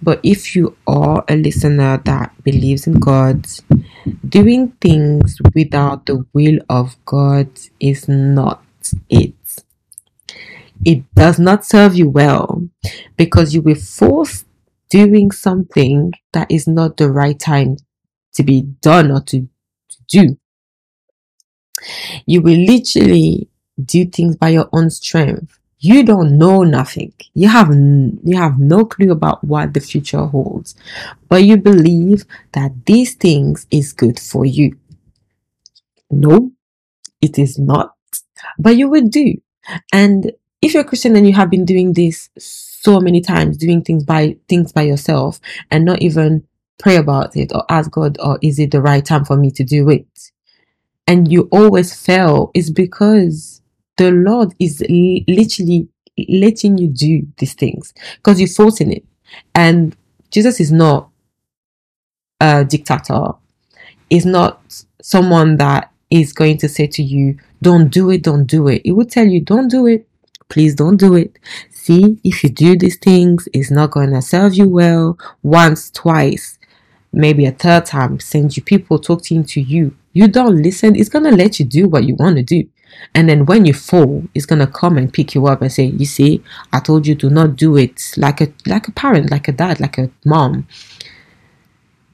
But 0.00 0.20
if 0.22 0.54
you 0.54 0.76
are 0.86 1.24
a 1.28 1.36
listener 1.36 2.00
that 2.04 2.32
believes 2.44 2.86
in 2.86 2.94
God, 2.94 3.46
doing 4.28 4.72
things 4.80 5.38
without 5.54 6.06
the 6.06 6.24
will 6.32 6.58
of 6.68 6.96
God 7.04 7.48
is 7.80 8.08
not 8.08 8.62
it. 9.10 9.34
It 10.84 11.02
does 11.14 11.40
not 11.40 11.64
serve 11.64 11.96
you 11.96 12.08
well 12.08 12.62
because 13.16 13.52
you 13.52 13.62
will 13.62 13.74
force 13.74 14.44
doing 14.88 15.30
something 15.30 16.12
that 16.32 16.50
is 16.50 16.66
not 16.66 16.96
the 16.96 17.10
right 17.10 17.38
time 17.38 17.76
to 18.34 18.42
be 18.42 18.62
done 18.62 19.10
or 19.10 19.20
to, 19.22 19.48
to 19.88 19.98
do. 20.08 20.38
You 22.26 22.42
will 22.42 22.58
literally 22.58 23.48
do 23.82 24.04
things 24.06 24.36
by 24.36 24.50
your 24.50 24.68
own 24.72 24.90
strength. 24.90 25.58
You 25.80 26.02
don't 26.02 26.36
know 26.38 26.64
nothing. 26.64 27.12
You 27.34 27.48
have 27.48 27.68
you 27.70 28.36
have 28.36 28.58
no 28.58 28.84
clue 28.84 29.12
about 29.12 29.44
what 29.44 29.74
the 29.74 29.80
future 29.80 30.26
holds, 30.26 30.74
but 31.28 31.44
you 31.44 31.56
believe 31.56 32.24
that 32.52 32.84
these 32.84 33.14
things 33.14 33.66
is 33.70 33.92
good 33.92 34.18
for 34.18 34.44
you. 34.44 34.76
No, 36.10 36.50
it 37.20 37.38
is 37.38 37.58
not. 37.58 37.94
But 38.58 38.76
you 38.76 38.88
will 38.88 39.06
do. 39.06 39.34
And 39.92 40.32
if 40.60 40.74
you're 40.74 40.82
a 40.82 40.86
Christian 40.86 41.14
and 41.14 41.26
you 41.28 41.34
have 41.34 41.50
been 41.50 41.64
doing 41.64 41.92
this 41.92 42.28
so 42.80 43.00
many 43.00 43.20
times, 43.20 43.56
doing 43.56 43.82
things 43.82 44.04
by 44.04 44.36
things 44.48 44.72
by 44.72 44.82
yourself 44.82 45.40
and 45.70 45.84
not 45.84 46.00
even 46.00 46.44
pray 46.78 46.96
about 46.96 47.36
it 47.36 47.52
or 47.52 47.64
ask 47.68 47.90
God, 47.90 48.16
or 48.20 48.34
oh, 48.34 48.38
is 48.40 48.58
it 48.58 48.70
the 48.70 48.80
right 48.80 49.04
time 49.04 49.24
for 49.24 49.36
me 49.36 49.50
to 49.52 49.64
do 49.64 49.88
it? 49.90 50.06
And 51.06 51.30
you 51.30 51.48
always 51.50 51.94
fail 51.94 52.50
is 52.54 52.70
because 52.70 53.62
the 53.96 54.10
Lord 54.12 54.54
is 54.60 54.80
literally 54.88 55.88
letting 56.28 56.78
you 56.78 56.88
do 56.88 57.26
these 57.38 57.54
things 57.54 57.92
because 58.16 58.40
you're 58.40 58.48
forcing 58.48 58.92
it. 58.92 59.04
And 59.54 59.96
Jesus 60.30 60.60
is 60.60 60.70
not 60.70 61.08
a 62.40 62.64
dictator. 62.64 63.32
Is 64.10 64.24
not 64.24 64.62
someone 65.02 65.56
that 65.58 65.92
is 66.10 66.32
going 66.32 66.56
to 66.58 66.68
say 66.68 66.86
to 66.86 67.02
you, 67.02 67.38
don't 67.60 67.88
do 67.88 68.10
it, 68.10 68.22
don't 68.22 68.46
do 68.46 68.68
it. 68.68 68.82
He 68.84 68.92
will 68.92 69.04
tell 69.04 69.26
you, 69.26 69.40
don't 69.40 69.68
do 69.68 69.86
it. 69.86 70.06
Please 70.48 70.74
don't 70.74 70.96
do 70.96 71.14
it. 71.14 71.38
See, 71.88 72.18
if 72.22 72.44
you 72.44 72.50
do 72.50 72.76
these 72.76 72.98
things, 72.98 73.48
it's 73.54 73.70
not 73.70 73.92
going 73.92 74.10
to 74.10 74.20
serve 74.20 74.52
you 74.52 74.68
well 74.68 75.16
once, 75.42 75.90
twice, 75.90 76.58
maybe 77.14 77.46
a 77.46 77.50
third 77.50 77.86
time. 77.86 78.20
Send 78.20 78.54
you 78.58 78.62
people 78.62 78.98
talking 78.98 79.42
to 79.44 79.60
you. 79.62 79.96
You 80.12 80.28
don't 80.28 80.62
listen, 80.62 80.96
it's 80.96 81.08
going 81.08 81.24
to 81.24 81.30
let 81.34 81.58
you 81.58 81.64
do 81.64 81.88
what 81.88 82.04
you 82.04 82.14
want 82.14 82.36
to 82.36 82.42
do. 82.42 82.68
And 83.14 83.26
then 83.26 83.46
when 83.46 83.64
you 83.64 83.72
fall, 83.72 84.22
it's 84.34 84.44
gonna 84.44 84.66
come 84.66 84.98
and 84.98 85.12
pick 85.12 85.34
you 85.34 85.46
up 85.46 85.62
and 85.62 85.70
say, 85.70 85.84
"You 85.84 86.04
see, 86.06 86.42
I 86.72 86.80
told 86.80 87.06
you 87.06 87.14
to 87.16 87.30
not 87.30 87.54
do 87.54 87.76
it." 87.76 88.12
Like 88.16 88.40
a 88.40 88.52
like 88.66 88.88
a 88.88 88.92
parent, 88.92 89.30
like 89.30 89.46
a 89.46 89.52
dad, 89.52 89.78
like 89.78 89.98
a 89.98 90.10
mom. 90.24 90.66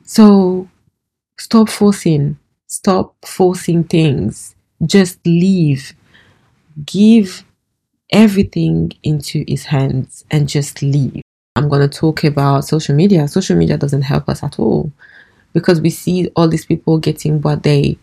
So 0.05 0.69
stop 1.39 1.69
forcing. 1.69 2.39
Stop 2.67 3.15
forcing 3.25 3.85
things. 3.85 4.57
Just 4.85 5.25
leave. 5.25 5.95
Give 6.85 7.45
everything 8.15 8.93
into 9.03 9.45
his 9.47 9.65
hands 9.67 10.25
and 10.31 10.49
just 10.49 10.81
leave. 10.81 11.21
I'm 11.57 11.69
going 11.69 11.89
to 11.89 11.99
talk 11.99 12.25
about 12.25 12.65
social 12.65 12.95
media. 12.95 13.29
Social 13.29 13.57
media 13.57 13.77
doesn't 13.77 14.03
help 14.03 14.29
us 14.29 14.43
at 14.43 14.59
all 14.59 14.91
because 15.53 15.81
we 15.81 15.91
see 15.91 16.29
all 16.37 16.49
these 16.49 16.65
people 16.65 16.99
getting 16.99 17.43
what 17.43 17.65
they, 17.65 17.99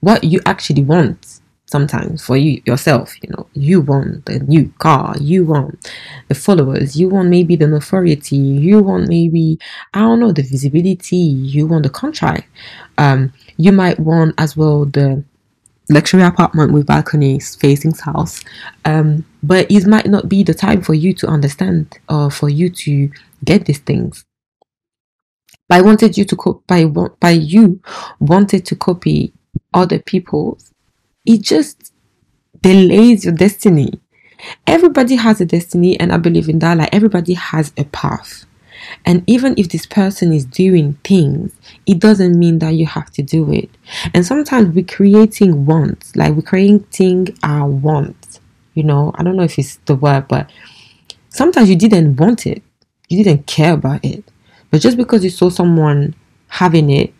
what 0.00 0.24
you 0.24 0.40
actually 0.46 0.82
want 0.82 1.40
sometimes 1.66 2.24
for 2.24 2.36
you 2.36 2.60
yourself. 2.66 3.14
You 3.22 3.30
know, 3.30 3.46
you 3.54 3.80
want 3.80 4.26
the 4.26 4.40
new 4.40 4.72
car, 4.78 5.14
you 5.20 5.44
want 5.44 5.90
the 6.28 6.34
followers, 6.34 6.96
you 6.96 7.08
want 7.08 7.28
maybe 7.28 7.54
the 7.54 7.68
notoriety, 7.68 8.36
you 8.36 8.82
want 8.82 9.08
maybe, 9.08 9.58
I 9.94 10.00
don't 10.00 10.20
know, 10.20 10.32
the 10.32 10.42
visibility, 10.42 11.16
you 11.16 11.66
want 11.68 11.84
the 11.84 11.90
contract. 11.90 12.48
Um, 12.98 13.32
you 13.56 13.72
might 13.72 13.98
want 14.00 14.34
as 14.38 14.56
well 14.56 14.84
the 14.84 15.24
luxury 15.90 16.22
apartment 16.22 16.72
with 16.72 16.86
balconies 16.86 17.56
facing 17.56 17.94
south. 17.94 18.42
Um, 18.84 19.24
but 19.42 19.70
it 19.70 19.86
might 19.86 20.06
not 20.06 20.28
be 20.28 20.42
the 20.42 20.54
time 20.54 20.82
for 20.82 20.94
you 20.94 21.12
to 21.14 21.26
understand 21.26 21.98
or 22.08 22.30
for 22.30 22.48
you 22.48 22.70
to 22.70 23.10
get 23.44 23.66
these 23.66 23.78
things. 23.78 24.24
But 25.68 25.78
I 25.78 25.82
wanted 25.82 26.16
you 26.18 26.24
to 26.24 26.36
co- 26.36 26.62
by 26.66 26.84
by 26.84 27.30
you 27.30 27.80
wanted 28.20 28.66
to 28.66 28.76
copy 28.76 29.32
other 29.74 29.98
people's. 29.98 30.70
It 31.24 31.42
just 31.42 31.92
delays 32.60 33.24
your 33.24 33.34
destiny. 33.34 34.00
Everybody 34.66 35.16
has 35.16 35.40
a 35.40 35.46
destiny, 35.46 35.98
and 36.00 36.12
I 36.12 36.16
believe 36.18 36.48
in 36.48 36.58
that. 36.60 36.78
Like 36.78 36.94
everybody 36.94 37.34
has 37.34 37.72
a 37.76 37.84
path. 37.84 38.44
And 39.04 39.22
even 39.26 39.54
if 39.56 39.68
this 39.68 39.86
person 39.86 40.32
is 40.32 40.44
doing 40.44 40.94
things, 41.04 41.54
it 41.86 41.98
doesn't 41.98 42.38
mean 42.38 42.58
that 42.60 42.74
you 42.74 42.86
have 42.86 43.10
to 43.12 43.22
do 43.22 43.50
it. 43.52 43.70
And 44.14 44.24
sometimes 44.24 44.74
we're 44.74 44.84
creating 44.84 45.66
wants, 45.66 46.14
like 46.16 46.34
we're 46.34 46.42
creating 46.42 47.36
our 47.42 47.68
wants. 47.68 48.40
You 48.74 48.84
know, 48.84 49.12
I 49.16 49.22
don't 49.22 49.36
know 49.36 49.42
if 49.42 49.58
it's 49.58 49.76
the 49.86 49.94
word, 49.94 50.28
but 50.28 50.50
sometimes 51.28 51.68
you 51.68 51.76
didn't 51.76 52.16
want 52.16 52.46
it, 52.46 52.62
you 53.08 53.22
didn't 53.22 53.46
care 53.46 53.74
about 53.74 54.04
it. 54.04 54.24
But 54.70 54.80
just 54.80 54.96
because 54.96 55.22
you 55.24 55.30
saw 55.30 55.50
someone 55.50 56.14
having 56.48 56.90
it 56.90 57.12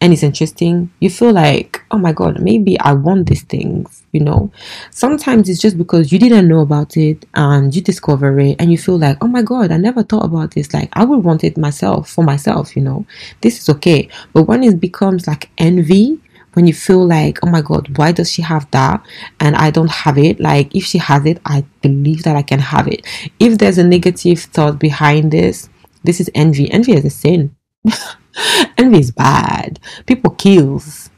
and 0.00 0.12
it's 0.12 0.22
interesting, 0.22 0.92
you 1.00 1.10
feel 1.10 1.32
like, 1.32 1.82
oh 1.90 1.98
my 1.98 2.12
god, 2.12 2.40
maybe 2.40 2.78
I 2.78 2.92
want 2.92 3.28
these 3.28 3.42
things, 3.42 4.04
you 4.12 4.20
know. 4.20 4.52
Sometimes 4.90 5.48
it's 5.48 5.60
just 5.60 5.76
because 5.76 6.12
you 6.12 6.20
didn't 6.20 6.46
know 6.46 6.60
about 6.60 6.96
it 6.96 7.26
and 7.34 7.74
you 7.74 7.82
discover 7.82 8.38
it 8.38 8.56
and 8.60 8.70
you 8.70 8.78
feel 8.78 8.96
like, 8.96 9.18
oh 9.22 9.26
my 9.26 9.42
god, 9.42 9.72
I 9.72 9.76
never 9.76 10.04
thought 10.04 10.24
about 10.24 10.52
this. 10.52 10.72
Like 10.72 10.90
I 10.92 11.04
would 11.04 11.24
want 11.24 11.42
it 11.42 11.58
myself 11.58 12.10
for 12.10 12.22
myself, 12.22 12.76
you 12.76 12.82
know. 12.82 13.06
This 13.40 13.60
is 13.60 13.68
okay. 13.70 14.08
But 14.32 14.44
when 14.44 14.62
it 14.62 14.78
becomes 14.78 15.26
like 15.26 15.50
envy, 15.58 16.20
when 16.52 16.66
you 16.68 16.74
feel 16.74 17.04
like, 17.04 17.38
oh 17.44 17.50
my 17.50 17.60
god, 17.60 17.98
why 17.98 18.12
does 18.12 18.30
she 18.30 18.42
have 18.42 18.70
that 18.70 19.04
and 19.40 19.56
I 19.56 19.70
don't 19.70 19.90
have 19.90 20.16
it? 20.16 20.38
Like 20.38 20.74
if 20.76 20.84
she 20.84 20.98
has 20.98 21.26
it, 21.26 21.40
I 21.44 21.64
believe 21.82 22.22
that 22.22 22.36
I 22.36 22.42
can 22.42 22.60
have 22.60 22.86
it. 22.86 23.04
If 23.40 23.58
there's 23.58 23.78
a 23.78 23.84
negative 23.84 24.40
thought 24.40 24.78
behind 24.78 25.32
this, 25.32 25.68
this 26.04 26.20
is 26.20 26.30
envy. 26.36 26.70
Envy 26.70 26.94
is 26.94 27.04
a 27.04 27.10
sin. 27.10 27.56
envy 28.78 29.00
is 29.00 29.10
bad. 29.10 29.80
People 30.06 30.30
kills 30.32 31.10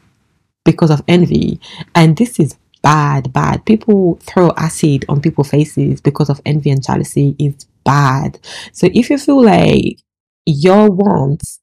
because 0.65 0.91
of 0.91 1.03
envy, 1.09 1.61
and 1.95 2.17
this 2.17 2.39
is 2.39 2.57
bad, 2.83 3.33
bad. 3.33 3.65
People 3.65 4.19
throw 4.23 4.53
acid 4.57 5.05
on 5.09 5.21
people's 5.21 5.51
faces 5.51 6.01
because 6.01 6.31
of 6.31 6.41
envy 6.47 6.71
and 6.71 6.83
jealousy 6.83 7.37
is 7.39 7.67
bad. 7.85 8.39
So 8.73 8.89
if 8.93 9.11
you 9.11 9.19
feel 9.19 9.43
like 9.43 9.99
your 10.47 10.91
wants 10.91 11.61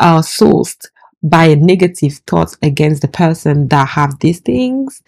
are 0.00 0.22
sourced 0.22 0.86
by 1.22 1.54
negative 1.54 2.14
thoughts 2.26 2.56
against 2.62 3.02
the 3.02 3.08
person 3.08 3.68
that 3.68 3.88
have 3.88 4.18
these 4.20 4.40
things, 4.40 5.02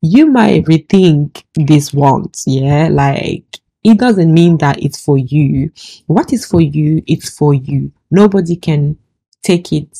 you 0.00 0.26
might 0.26 0.64
rethink 0.64 1.42
these 1.54 1.92
wants. 1.92 2.44
Yeah, 2.46 2.88
like 2.90 3.44
it 3.82 3.98
doesn't 3.98 4.32
mean 4.32 4.58
that 4.58 4.82
it's 4.82 5.00
for 5.00 5.18
you. 5.18 5.72
What 6.06 6.32
is 6.32 6.44
for 6.46 6.60
you, 6.60 7.02
it's 7.06 7.30
for 7.30 7.54
you. 7.54 7.92
Nobody 8.10 8.56
can 8.56 8.98
take 9.42 9.72
it 9.72 9.98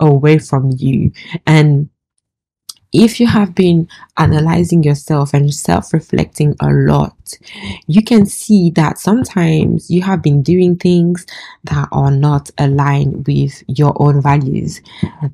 away 0.00 0.38
from 0.38 0.72
you. 0.76 1.12
And 1.46 1.88
if 2.92 3.18
you 3.18 3.26
have 3.26 3.54
been 3.54 3.88
analyzing 4.18 4.82
yourself 4.82 5.32
and 5.32 5.52
self 5.52 5.94
reflecting 5.94 6.54
a 6.60 6.68
lot, 6.68 7.16
you 7.86 8.02
can 8.02 8.26
see 8.26 8.68
that 8.70 8.98
sometimes 8.98 9.90
you 9.90 10.02
have 10.02 10.22
been 10.22 10.42
doing 10.42 10.76
things 10.76 11.26
that 11.64 11.88
are 11.90 12.10
not 12.10 12.50
aligned 12.58 13.26
with 13.26 13.62
your 13.66 13.94
own 13.96 14.20
values. 14.20 14.82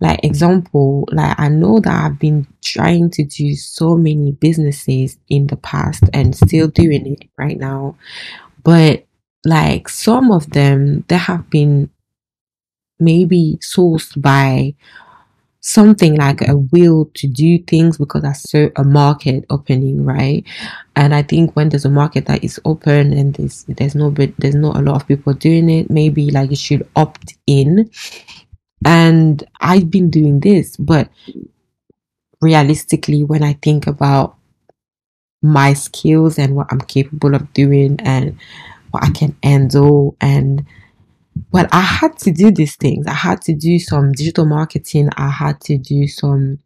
Like, 0.00 0.24
example, 0.24 1.08
like 1.10 1.38
I 1.38 1.48
know 1.48 1.80
that 1.80 2.04
I've 2.04 2.18
been 2.20 2.46
trying 2.62 3.10
to 3.10 3.24
do 3.24 3.54
so 3.56 3.96
many 3.96 4.32
businesses 4.32 5.18
in 5.28 5.48
the 5.48 5.56
past 5.56 6.04
and 6.12 6.36
still 6.36 6.68
doing 6.68 7.14
it 7.14 7.28
right 7.36 7.58
now, 7.58 7.96
but 8.62 9.04
like 9.44 9.88
some 9.88 10.30
of 10.30 10.50
them, 10.50 11.04
there 11.08 11.18
have 11.18 11.50
been 11.50 11.90
maybe 13.00 13.58
sourced 13.62 14.20
by 14.20 14.74
something 15.60 16.16
like 16.16 16.40
a 16.48 16.56
will 16.56 17.06
to 17.14 17.26
do 17.26 17.58
things 17.64 17.98
because 17.98 18.24
I 18.24 18.32
saw 18.32 18.68
a 18.76 18.84
market 18.84 19.44
opening, 19.50 20.04
right? 20.04 20.44
And 20.96 21.14
I 21.14 21.22
think 21.22 21.56
when 21.56 21.68
there's 21.68 21.84
a 21.84 21.90
market 21.90 22.26
that 22.26 22.44
is 22.44 22.60
open 22.64 23.12
and 23.12 23.34
there's 23.34 23.64
there's 23.64 23.94
no 23.94 24.10
but 24.10 24.32
there's 24.38 24.54
not 24.54 24.76
a 24.76 24.82
lot 24.82 24.96
of 24.96 25.08
people 25.08 25.32
doing 25.34 25.68
it, 25.70 25.90
maybe 25.90 26.30
like 26.30 26.50
you 26.50 26.56
should 26.56 26.88
opt 26.96 27.34
in. 27.46 27.90
And 28.84 29.42
I've 29.60 29.90
been 29.90 30.10
doing 30.10 30.40
this, 30.40 30.76
but 30.76 31.10
realistically, 32.40 33.22
when 33.24 33.42
I 33.42 33.52
think 33.54 33.86
about 33.86 34.36
my 35.42 35.72
skills 35.72 36.38
and 36.38 36.56
what 36.56 36.66
I'm 36.70 36.80
capable 36.80 37.34
of 37.34 37.52
doing 37.52 37.96
and 38.00 38.36
what 38.90 39.04
I 39.04 39.10
can 39.10 39.36
handle 39.42 40.16
and 40.20 40.64
well, 41.52 41.66
I 41.72 41.80
had 41.80 42.18
to 42.18 42.30
do 42.30 42.50
these 42.50 42.76
things. 42.76 43.06
I 43.06 43.14
had 43.14 43.42
to 43.42 43.54
do 43.54 43.78
some 43.78 44.12
digital 44.12 44.46
marketing. 44.46 45.10
I 45.16 45.28
had 45.30 45.60
to 45.62 45.78
do 45.78 46.06
some 46.06 46.58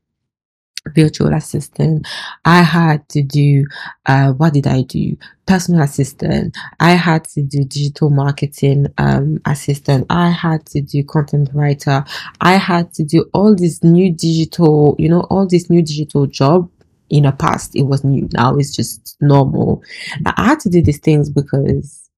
virtual 0.95 1.33
assistant. 1.33 2.07
I 2.45 2.63
had 2.63 3.09
to 3.11 3.23
do, 3.23 3.67
uh, 4.07 4.33
what 4.33 4.53
did 4.53 4.67
I 4.67 4.83
do? 4.83 5.17
Personal 5.47 5.83
assistant. 5.83 6.57
I 6.81 6.93
had 6.93 7.25
to 7.25 7.43
do 7.43 7.65
digital 7.65 8.11
marketing, 8.11 8.87
um, 8.99 9.41
assistant. 9.47 10.07
I 10.11 10.31
had 10.31 10.67
to 10.67 10.81
do 10.81 11.05
content 11.05 11.51
writer. 11.55 12.05
I 12.41 12.55
had 12.55 12.93
to 12.95 13.05
do 13.05 13.27
all 13.33 13.55
this 13.55 13.83
new 13.83 14.13
digital, 14.13 14.97
you 14.99 15.09
know, 15.09 15.21
all 15.23 15.47
this 15.47 15.71
new 15.71 15.83
digital 15.83 16.27
job. 16.27 16.69
In 17.11 17.25
the 17.25 17.33
past, 17.33 17.77
it 17.77 17.83
was 17.83 18.05
new. 18.05 18.27
Now 18.33 18.57
it's 18.57 18.75
just 18.75 19.19
normal. 19.21 19.83
I 20.25 20.47
had 20.47 20.61
to 20.61 20.71
do 20.71 20.81
these 20.81 20.99
things 20.99 21.29
because 21.29 22.09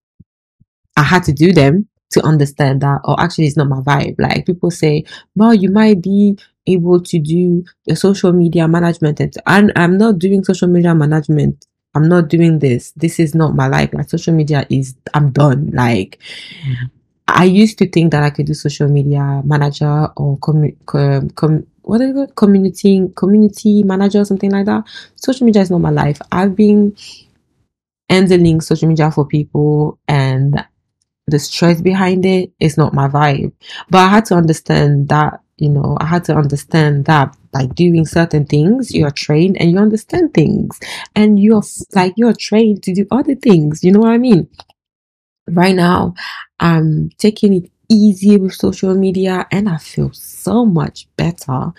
I 0.96 1.02
had 1.02 1.24
to 1.24 1.32
do 1.32 1.52
them 1.52 1.88
to 2.10 2.22
understand 2.22 2.80
that, 2.82 3.00
or 3.04 3.18
oh, 3.18 3.22
actually, 3.22 3.46
it's 3.46 3.56
not 3.56 3.68
my 3.68 3.80
vibe. 3.80 4.16
Like 4.18 4.46
people 4.46 4.70
say, 4.70 5.04
well, 5.34 5.54
you 5.54 5.70
might 5.70 6.02
be 6.02 6.38
able 6.66 7.00
to 7.00 7.18
do 7.18 7.64
the 7.86 7.96
social 7.96 8.32
media 8.32 8.68
management, 8.68 9.20
and 9.46 9.72
I'm 9.76 9.98
not 9.98 10.18
doing 10.18 10.44
social 10.44 10.68
media 10.68 10.94
management. 10.94 11.66
I'm 11.94 12.08
not 12.08 12.28
doing 12.28 12.58
this. 12.58 12.92
This 12.92 13.20
is 13.20 13.34
not 13.34 13.54
my 13.54 13.68
life. 13.68 13.90
Like 13.92 14.10
social 14.10 14.34
media 14.34 14.66
is, 14.68 14.96
I'm 15.14 15.30
done. 15.30 15.70
Like, 15.72 16.18
mm-hmm. 16.64 16.86
I 17.28 17.44
used 17.44 17.78
to 17.78 17.88
think 17.88 18.10
that 18.10 18.22
I 18.22 18.30
could 18.30 18.46
do 18.46 18.54
social 18.54 18.88
media 18.88 19.42
manager 19.44 20.08
or 20.16 20.36
com, 20.38 20.72
com, 20.86 21.30
com 21.30 21.66
what 21.82 22.00
is 22.00 22.16
it? 22.16 22.34
Community, 22.34 23.08
community 23.14 23.82
manager, 23.82 24.24
something 24.24 24.50
like 24.50 24.66
that. 24.66 24.84
Social 25.16 25.46
media 25.46 25.62
is 25.62 25.70
not 25.70 25.80
my 25.80 25.90
life. 25.90 26.20
I've 26.32 26.56
been 26.56 26.96
handling 28.08 28.60
social 28.60 28.88
media 28.88 29.10
for 29.10 29.26
people 29.26 29.98
and 30.08 30.64
the 31.26 31.38
stress 31.38 31.80
behind 31.80 32.26
it 32.26 32.52
is 32.60 32.76
not 32.76 32.94
my 32.94 33.08
vibe. 33.08 33.52
But 33.90 33.98
I 33.98 34.08
had 34.08 34.24
to 34.26 34.34
understand 34.34 35.08
that, 35.08 35.40
you 35.56 35.70
know, 35.70 35.96
I 36.00 36.06
had 36.06 36.24
to 36.24 36.34
understand 36.34 37.06
that 37.06 37.36
by 37.52 37.66
doing 37.66 38.04
certain 38.06 38.44
things, 38.46 38.94
you're 38.94 39.10
trained 39.10 39.56
and 39.58 39.70
you 39.70 39.78
understand 39.78 40.34
things 40.34 40.78
and 41.14 41.40
you're 41.40 41.62
like, 41.94 42.14
you're 42.16 42.34
trained 42.34 42.82
to 42.84 42.94
do 42.94 43.06
other 43.10 43.34
things. 43.34 43.82
You 43.82 43.92
know 43.92 44.00
what 44.00 44.12
I 44.12 44.18
mean? 44.18 44.48
Right 45.48 45.74
now, 45.74 46.14
I'm 46.58 47.10
taking 47.18 47.54
it 47.54 47.70
easy 47.90 48.36
with 48.36 48.54
social 48.54 48.94
media 48.94 49.46
and 49.50 49.68
I 49.68 49.76
feel 49.76 50.12
so 50.12 50.64
much 50.64 51.06
better. 51.16 51.72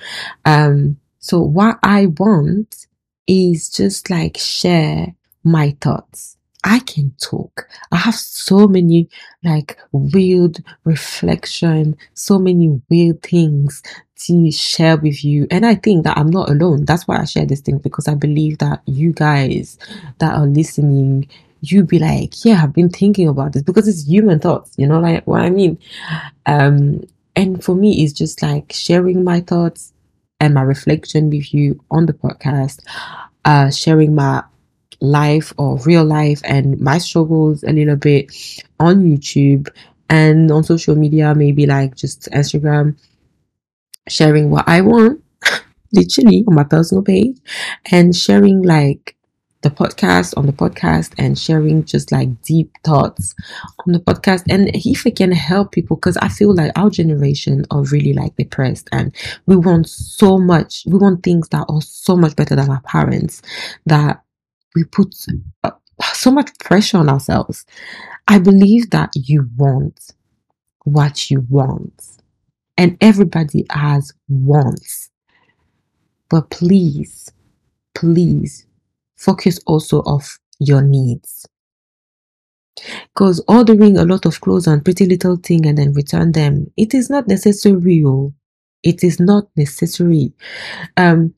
Um, 0.45 0.97
so 1.19 1.41
what 1.41 1.79
I 1.83 2.07
want 2.07 2.87
is 3.27 3.69
just 3.69 4.09
like 4.09 4.37
share 4.37 5.15
my 5.43 5.75
thoughts 5.81 6.37
I 6.65 6.79
can 6.79 7.11
talk. 7.21 7.69
I 7.91 7.97
have 7.97 8.15
so 8.15 8.67
many 8.67 9.07
like 9.43 9.77
weird 9.91 10.63
reflection, 10.83 11.95
so 12.15 12.39
many 12.39 12.81
weird 12.89 13.21
things 13.21 13.83
to 14.25 14.51
share 14.51 14.97
with 14.97 15.23
you. 15.23 15.45
And 15.51 15.63
I 15.63 15.75
think 15.75 16.03
that 16.05 16.17
I'm 16.17 16.31
not 16.31 16.49
alone. 16.49 16.85
That's 16.85 17.07
why 17.07 17.19
I 17.19 17.25
share 17.25 17.45
this 17.45 17.61
thing 17.61 17.77
because 17.77 18.07
I 18.07 18.15
believe 18.15 18.57
that 18.57 18.81
you 18.87 19.13
guys 19.13 19.77
that 20.17 20.33
are 20.35 20.47
listening, 20.47 21.29
you 21.61 21.83
be 21.83 21.99
like, 21.99 22.43
yeah, 22.43 22.63
I've 22.63 22.73
been 22.73 22.89
thinking 22.89 23.27
about 23.27 23.53
this 23.53 23.61
because 23.61 23.87
it's 23.87 24.07
human 24.07 24.39
thoughts, 24.39 24.73
you 24.75 24.87
know, 24.87 24.99
like 24.99 25.25
what 25.27 25.41
I 25.41 25.51
mean. 25.51 25.77
Um, 26.47 27.03
and 27.35 27.63
for 27.63 27.75
me, 27.75 28.03
it's 28.03 28.13
just 28.13 28.41
like 28.41 28.73
sharing 28.73 29.23
my 29.23 29.41
thoughts 29.41 29.93
and 30.39 30.55
my 30.55 30.63
reflection 30.63 31.29
with 31.29 31.53
you 31.53 31.79
on 31.91 32.07
the 32.07 32.13
podcast, 32.13 32.79
uh, 33.45 33.69
sharing 33.69 34.15
my 34.15 34.43
life 35.01 35.53
or 35.57 35.77
real 35.79 36.03
life 36.03 36.41
and 36.43 36.79
my 36.79 36.97
struggles 36.97 37.63
a 37.63 37.71
little 37.71 37.95
bit 37.95 38.31
on 38.79 39.03
YouTube 39.03 39.69
and 40.09 40.51
on 40.51 40.63
social 40.63 40.95
media, 40.95 41.33
maybe 41.35 41.65
like 41.65 41.95
just 41.95 42.29
Instagram, 42.31 42.97
sharing 44.07 44.49
what 44.49 44.67
I 44.67 44.81
want, 44.81 45.23
literally 45.93 46.43
on 46.47 46.55
my 46.55 46.63
personal 46.63 47.03
page, 47.03 47.37
and 47.91 48.15
sharing 48.15 48.61
like 48.61 49.15
the 49.65 49.71
podcast 49.71 50.37
on 50.37 50.45
the 50.45 50.53
podcast 50.53 51.15
and 51.17 51.39
sharing 51.39 51.83
just 51.83 52.11
like 52.11 52.39
deep 52.43 52.71
thoughts 52.83 53.33
on 53.79 53.93
the 53.93 53.99
podcast. 53.99 54.43
And 54.47 54.69
if 54.75 55.07
it 55.07 55.15
can 55.15 55.31
help 55.31 55.71
people, 55.71 55.97
because 55.97 56.17
I 56.17 56.27
feel 56.27 56.53
like 56.53 56.71
our 56.75 56.91
generation 56.91 57.65
are 57.71 57.83
really 57.85 58.13
like 58.13 58.35
depressed 58.35 58.87
and 58.91 59.13
we 59.47 59.55
want 59.55 59.89
so 59.89 60.37
much, 60.37 60.83
we 60.85 60.99
want 60.99 61.23
things 61.23 61.49
that 61.49 61.65
are 61.67 61.81
so 61.81 62.15
much 62.15 62.35
better 62.35 62.55
than 62.55 62.69
our 62.69 62.81
parents 62.81 63.41
that 63.87 64.21
we 64.75 64.83
put 64.83 65.15
uh, 65.63 65.71
so 66.13 66.31
much 66.31 66.51
pressure 66.59 66.97
on 66.97 67.09
ourselves. 67.09 67.65
I 68.27 68.39
believe 68.39 68.89
that 68.91 69.11
you 69.15 69.49
want 69.57 70.11
what 70.83 71.31
you 71.31 71.45
want, 71.49 72.03
and 72.77 72.97
everybody 73.01 73.65
has 73.71 74.13
wants. 74.27 75.09
But 76.29 76.49
please, 76.49 77.31
please 77.93 78.65
focus 79.15 79.59
also 79.65 80.01
of 80.01 80.37
your 80.59 80.81
needs. 80.81 81.47
Because 83.13 83.43
ordering 83.47 83.97
a 83.97 84.05
lot 84.05 84.25
of 84.25 84.41
clothes 84.41 84.67
on 84.67 84.81
PrettyLittleThing 84.81 85.65
and 85.67 85.77
then 85.77 85.93
return 85.93 86.33
them, 86.33 86.67
it 86.77 86.93
is 86.93 87.09
not 87.09 87.27
necessary. 87.27 88.03
Oh. 88.05 88.33
It 88.83 89.03
is 89.03 89.19
not 89.19 89.47
necessary. 89.55 90.33
Um, 90.97 91.33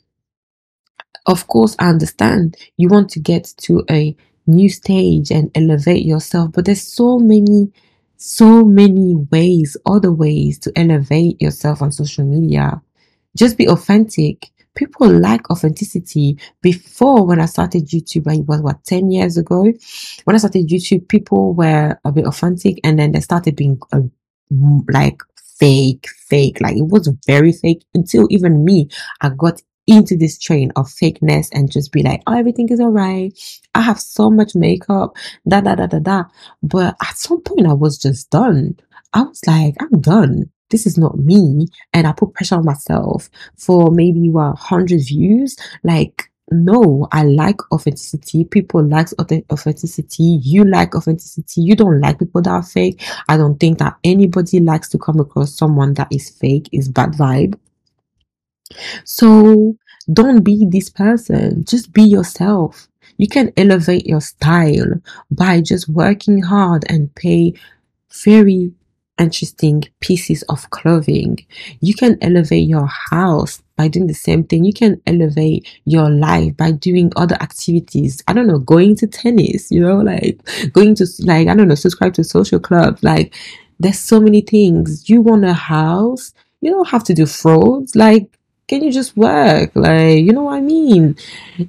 of 1.27 1.47
course, 1.47 1.75
I 1.77 1.89
understand 1.89 2.55
you 2.77 2.87
want 2.87 3.09
to 3.11 3.19
get 3.19 3.53
to 3.63 3.83
a 3.89 4.15
new 4.47 4.69
stage 4.69 5.29
and 5.29 5.51
elevate 5.55 6.05
yourself, 6.05 6.51
but 6.53 6.65
there's 6.65 6.81
so 6.81 7.19
many, 7.19 7.71
so 8.15 8.63
many 8.63 9.15
ways, 9.29 9.75
other 9.85 10.11
ways 10.11 10.57
to 10.59 10.71
elevate 10.75 11.41
yourself 11.41 11.81
on 11.81 11.91
social 11.91 12.25
media. 12.25 12.81
Just 13.35 13.57
be 13.57 13.67
authentic. 13.67 14.47
People 14.73 15.09
like 15.09 15.49
authenticity. 15.49 16.39
Before, 16.61 17.25
when 17.25 17.41
I 17.41 17.45
started 17.45 17.87
YouTube, 17.87 18.31
I 18.31 18.41
was 18.47 18.61
what, 18.61 18.83
10 18.85 19.11
years 19.11 19.35
ago? 19.35 19.71
When 20.23 20.35
I 20.35 20.39
started 20.39 20.69
YouTube, 20.69 21.09
people 21.09 21.53
were 21.53 21.99
a 22.05 22.11
bit 22.11 22.25
authentic 22.25 22.79
and 22.83 22.97
then 22.97 23.11
they 23.11 23.19
started 23.19 23.55
being 23.55 23.79
uh, 23.91 24.01
like 24.89 25.19
fake, 25.59 26.07
fake. 26.27 26.61
Like 26.61 26.77
it 26.77 26.87
was 26.87 27.09
very 27.25 27.51
fake 27.51 27.83
until 27.93 28.27
even 28.29 28.63
me, 28.63 28.89
I 29.19 29.29
got 29.29 29.61
into 29.87 30.17
this 30.17 30.37
train 30.37 30.71
of 30.75 30.87
fakeness 30.87 31.49
and 31.53 31.71
just 31.71 31.91
be 31.91 32.03
like, 32.03 32.21
oh, 32.27 32.37
everything 32.37 32.69
is 32.69 32.79
all 32.79 32.91
right. 32.91 33.33
I 33.73 33.81
have 33.81 33.99
so 33.99 34.29
much 34.29 34.53
makeup, 34.55 35.15
da 35.47 35.61
da 35.61 35.75
da 35.75 35.87
da 35.87 35.99
da. 35.99 36.23
But 36.61 36.95
at 37.01 37.17
some 37.17 37.41
point, 37.41 37.67
I 37.67 37.73
was 37.73 37.97
just 37.97 38.29
done. 38.29 38.77
I 39.13 39.23
was 39.23 39.41
like, 39.47 39.75
I'm 39.79 40.01
done. 40.01 40.49
This 40.69 40.85
is 40.85 40.97
not 40.97 41.17
me. 41.17 41.67
And 41.93 42.05
I 42.05 42.11
put 42.11 42.33
pressure 42.33 42.55
on 42.55 42.65
myself 42.65 43.29
for 43.57 43.89
maybe 43.89 44.29
what, 44.29 44.47
100 44.47 44.99
views. 45.07 45.55
Like, 45.83 46.29
no, 46.51 47.07
I 47.11 47.23
like 47.23 47.57
authenticity. 47.71 48.45
People 48.45 48.85
like 48.85 49.07
authenticity. 49.19 50.39
You 50.41 50.65
like 50.65 50.95
authenticity. 50.95 51.61
You 51.61 51.75
don't 51.75 51.99
like 52.01 52.19
people 52.19 52.41
that 52.41 52.49
are 52.49 52.63
fake. 52.63 53.01
I 53.27 53.37
don't 53.37 53.59
think 53.59 53.79
that 53.79 53.97
anybody 54.03 54.59
likes 54.59 54.89
to 54.89 54.97
come 54.97 55.19
across 55.19 55.57
someone 55.57 55.93
that 55.95 56.07
is 56.11 56.29
fake, 56.29 56.69
is 56.71 56.89
bad 56.89 57.11
vibe. 57.13 57.57
So 59.03 59.75
don't 60.11 60.41
be 60.41 60.65
this 60.69 60.89
person. 60.89 61.65
Just 61.65 61.93
be 61.93 62.03
yourself. 62.03 62.87
You 63.17 63.27
can 63.27 63.51
elevate 63.57 64.05
your 64.05 64.21
style 64.21 65.01
by 65.31 65.61
just 65.61 65.89
working 65.89 66.43
hard 66.43 66.85
and 66.89 67.13
pay 67.15 67.53
very 68.23 68.71
interesting 69.17 69.83
pieces 69.99 70.43
of 70.43 70.69
clothing. 70.69 71.39
You 71.81 71.95
can 71.95 72.17
elevate 72.21 72.67
your 72.67 72.87
house 73.09 73.63
by 73.75 73.87
doing 73.87 74.07
the 74.07 74.13
same 74.13 74.43
thing. 74.43 74.63
You 74.63 74.73
can 74.73 75.01
elevate 75.07 75.67
your 75.85 76.09
life 76.09 76.55
by 76.55 76.71
doing 76.71 77.11
other 77.15 77.35
activities. 77.41 78.21
I 78.27 78.33
don't 78.33 78.47
know, 78.47 78.59
going 78.59 78.95
to 78.97 79.07
tennis, 79.07 79.71
you 79.71 79.81
know, 79.81 79.97
like 79.97 80.39
going 80.71 80.95
to, 80.95 81.07
like, 81.21 81.47
I 81.47 81.55
don't 81.55 81.67
know, 81.67 81.75
subscribe 81.75 82.13
to 82.15 82.23
social 82.23 82.59
club. 82.59 82.99
Like, 83.01 83.35
there's 83.79 83.99
so 83.99 84.19
many 84.19 84.41
things. 84.41 85.09
You 85.09 85.21
want 85.21 85.45
a 85.45 85.53
house, 85.53 86.33
you 86.61 86.71
don't 86.71 86.89
have 86.89 87.03
to 87.05 87.13
do 87.13 87.25
frauds. 87.25 87.95
Like, 87.95 88.36
can 88.67 88.83
you 88.83 88.91
just 88.91 89.15
work? 89.15 89.71
Like, 89.75 90.19
you 90.19 90.33
know 90.33 90.43
what 90.43 90.55
I 90.55 90.61
mean? 90.61 91.15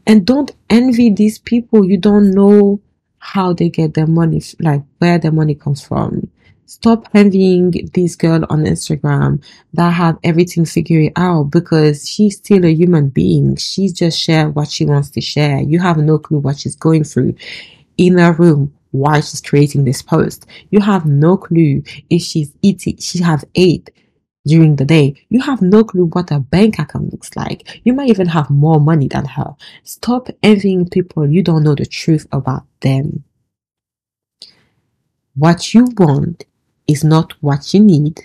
And 0.07 0.27
don't 0.27 0.53
envy 0.69 1.11
these 1.11 1.39
people. 1.39 1.85
You 1.85 1.97
don't 1.97 2.33
know 2.33 2.81
how 3.19 3.53
they 3.53 3.69
get 3.69 3.95
their 3.95 4.07
money, 4.07 4.43
like 4.61 4.83
where 4.99 5.19
their 5.19 5.33
money 5.33 5.55
comes 5.55 5.85
from. 5.85 6.29
Stop 6.67 7.09
envying 7.15 7.71
this 7.95 8.15
girl 8.15 8.45
on 8.51 8.65
Instagram 8.65 9.43
that 9.73 9.91
have 9.91 10.19
everything 10.23 10.67
figured 10.67 11.13
out 11.17 11.45
because 11.45 12.07
she's 12.07 12.37
still 12.37 12.65
a 12.65 12.75
human 12.75 13.09
being. 13.09 13.57
She's 13.57 13.93
just 13.93 14.19
share 14.21 14.51
what 14.51 14.69
she 14.69 14.85
wants 14.85 15.09
to 15.11 15.21
share. 15.21 15.61
You 15.61 15.79
have 15.79 15.97
no 15.97 16.19
clue 16.19 16.41
what 16.41 16.59
she's 16.59 16.77
going 16.77 17.05
through 17.05 17.37
in 17.97 18.19
her 18.19 18.33
room 18.33 18.75
while 18.91 19.21
she's 19.21 19.41
creating 19.41 19.85
this 19.85 20.03
post. 20.03 20.47
You 20.71 20.81
have 20.81 21.07
no 21.07 21.39
clue 21.39 21.83
if 22.11 22.23
she's 22.23 22.53
eating, 22.61 22.99
she 22.99 23.23
have 23.23 23.45
ate 23.55 23.91
during 24.49 24.77
the 24.77 24.85
day. 24.85 25.15
You 25.29 25.41
have 25.43 25.61
no 25.61 25.85
clue 25.85 26.07
what 26.07 26.31
her 26.31 26.41
bank 26.41 26.79
account 26.79 27.13
looks 27.13 27.37
like. 27.37 27.81
You 27.85 27.93
might 27.93 28.09
even 28.09 28.29
have 28.29 28.51
more 28.51 28.81
money 28.81 29.07
than 29.07 29.27
her. 29.27 29.55
Stop 29.85 30.29
envying 30.43 30.89
people 30.89 31.31
you 31.31 31.43
don't 31.43 31.63
know 31.63 31.75
the 31.75 31.87
truth 31.87 32.27
about 32.33 32.65
them. 32.81 33.25
What 35.35 35.75
you 35.75 35.87
want 35.97 36.47
is 36.89 37.05
not 37.05 37.35
what 37.41 37.73
you 37.75 37.81
need. 37.81 38.23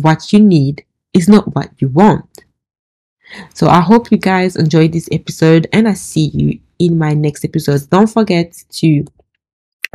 What 0.00 0.32
you 0.32 0.38
need 0.38 0.84
is 1.12 1.28
not 1.28 1.54
what 1.54 1.70
you 1.78 1.88
want. 1.88 2.44
So 3.54 3.66
I 3.66 3.80
hope 3.80 4.10
you 4.10 4.18
guys 4.18 4.56
enjoyed 4.56 4.92
this 4.92 5.08
episode 5.10 5.66
and 5.72 5.88
I 5.88 5.94
see 5.94 6.30
you 6.32 6.60
in 6.78 6.96
my 6.96 7.12
next 7.12 7.44
episode. 7.44 7.88
Don't 7.90 8.06
forget 8.06 8.52
to 8.80 9.04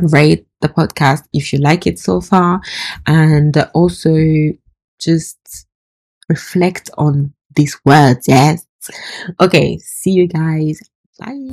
rate 0.02 0.46
the 0.60 0.68
podcast 0.68 1.24
if 1.32 1.52
you 1.52 1.58
like 1.58 1.86
it 1.86 1.98
so 1.98 2.20
far 2.20 2.60
and 3.06 3.56
also 3.74 4.14
just 4.98 5.66
reflect 6.28 6.90
on 6.98 7.32
these 7.54 7.78
words. 7.84 8.26
Yes. 8.28 8.66
Okay. 9.40 9.78
See 9.78 10.12
you 10.12 10.26
guys. 10.26 10.80
Bye. 11.18 11.48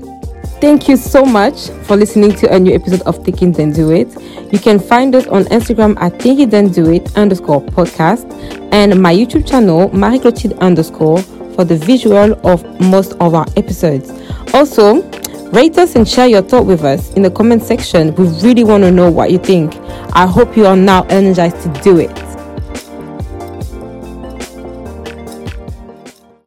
Thank 0.62 0.88
you 0.88 0.96
so 0.96 1.26
much 1.26 1.70
for 1.84 1.98
listening 1.98 2.34
to 2.36 2.54
a 2.54 2.60
new 2.60 2.74
episode 2.74 3.02
of 3.02 3.24
Think 3.26 3.42
It 3.42 3.54
Then 3.56 3.74
Do 3.74 3.92
It. 3.92 4.08
You 4.54 4.60
can 4.60 4.80
find 4.80 5.16
us 5.16 5.26
on 5.28 5.46
Instagram 5.46 5.98
at 6.00 6.22
Think 6.22 6.40
It 6.40 6.52
Then 6.52 6.72
Do 6.72 6.92
It 6.92 7.18
underscore 7.18 7.62
podcast 7.62 8.32
and 8.72 9.02
my 9.02 9.14
YouTube 9.14 9.48
channel, 9.48 9.90
Marie 9.90 10.20
underscore 10.60 11.20
for 11.56 11.64
the 11.64 11.78
visual 11.78 12.34
of 12.48 12.64
most 12.80 13.14
of 13.14 13.34
our 13.34 13.46
episodes. 13.58 14.12
Also, 14.54 15.02
rate 15.50 15.78
us 15.78 15.96
and 15.96 16.08
share 16.08 16.28
your 16.28 16.42
thought 16.42 16.66
with 16.66 16.84
us 16.84 17.12
in 17.14 17.24
the 17.24 17.32
comment 17.32 17.64
section. 17.64 18.14
We 18.16 18.28
really 18.42 18.64
want 18.64 18.84
to 18.84 18.92
know 18.92 19.10
what 19.10 19.32
you 19.32 19.40
think. 19.40 19.76
I 20.14 20.28
hope 20.28 20.56
you 20.56 20.68
are 20.68 20.76
now 20.76 21.04
energized 21.06 21.62
to 21.64 21.82
do 21.82 21.98
it. 21.98 22.25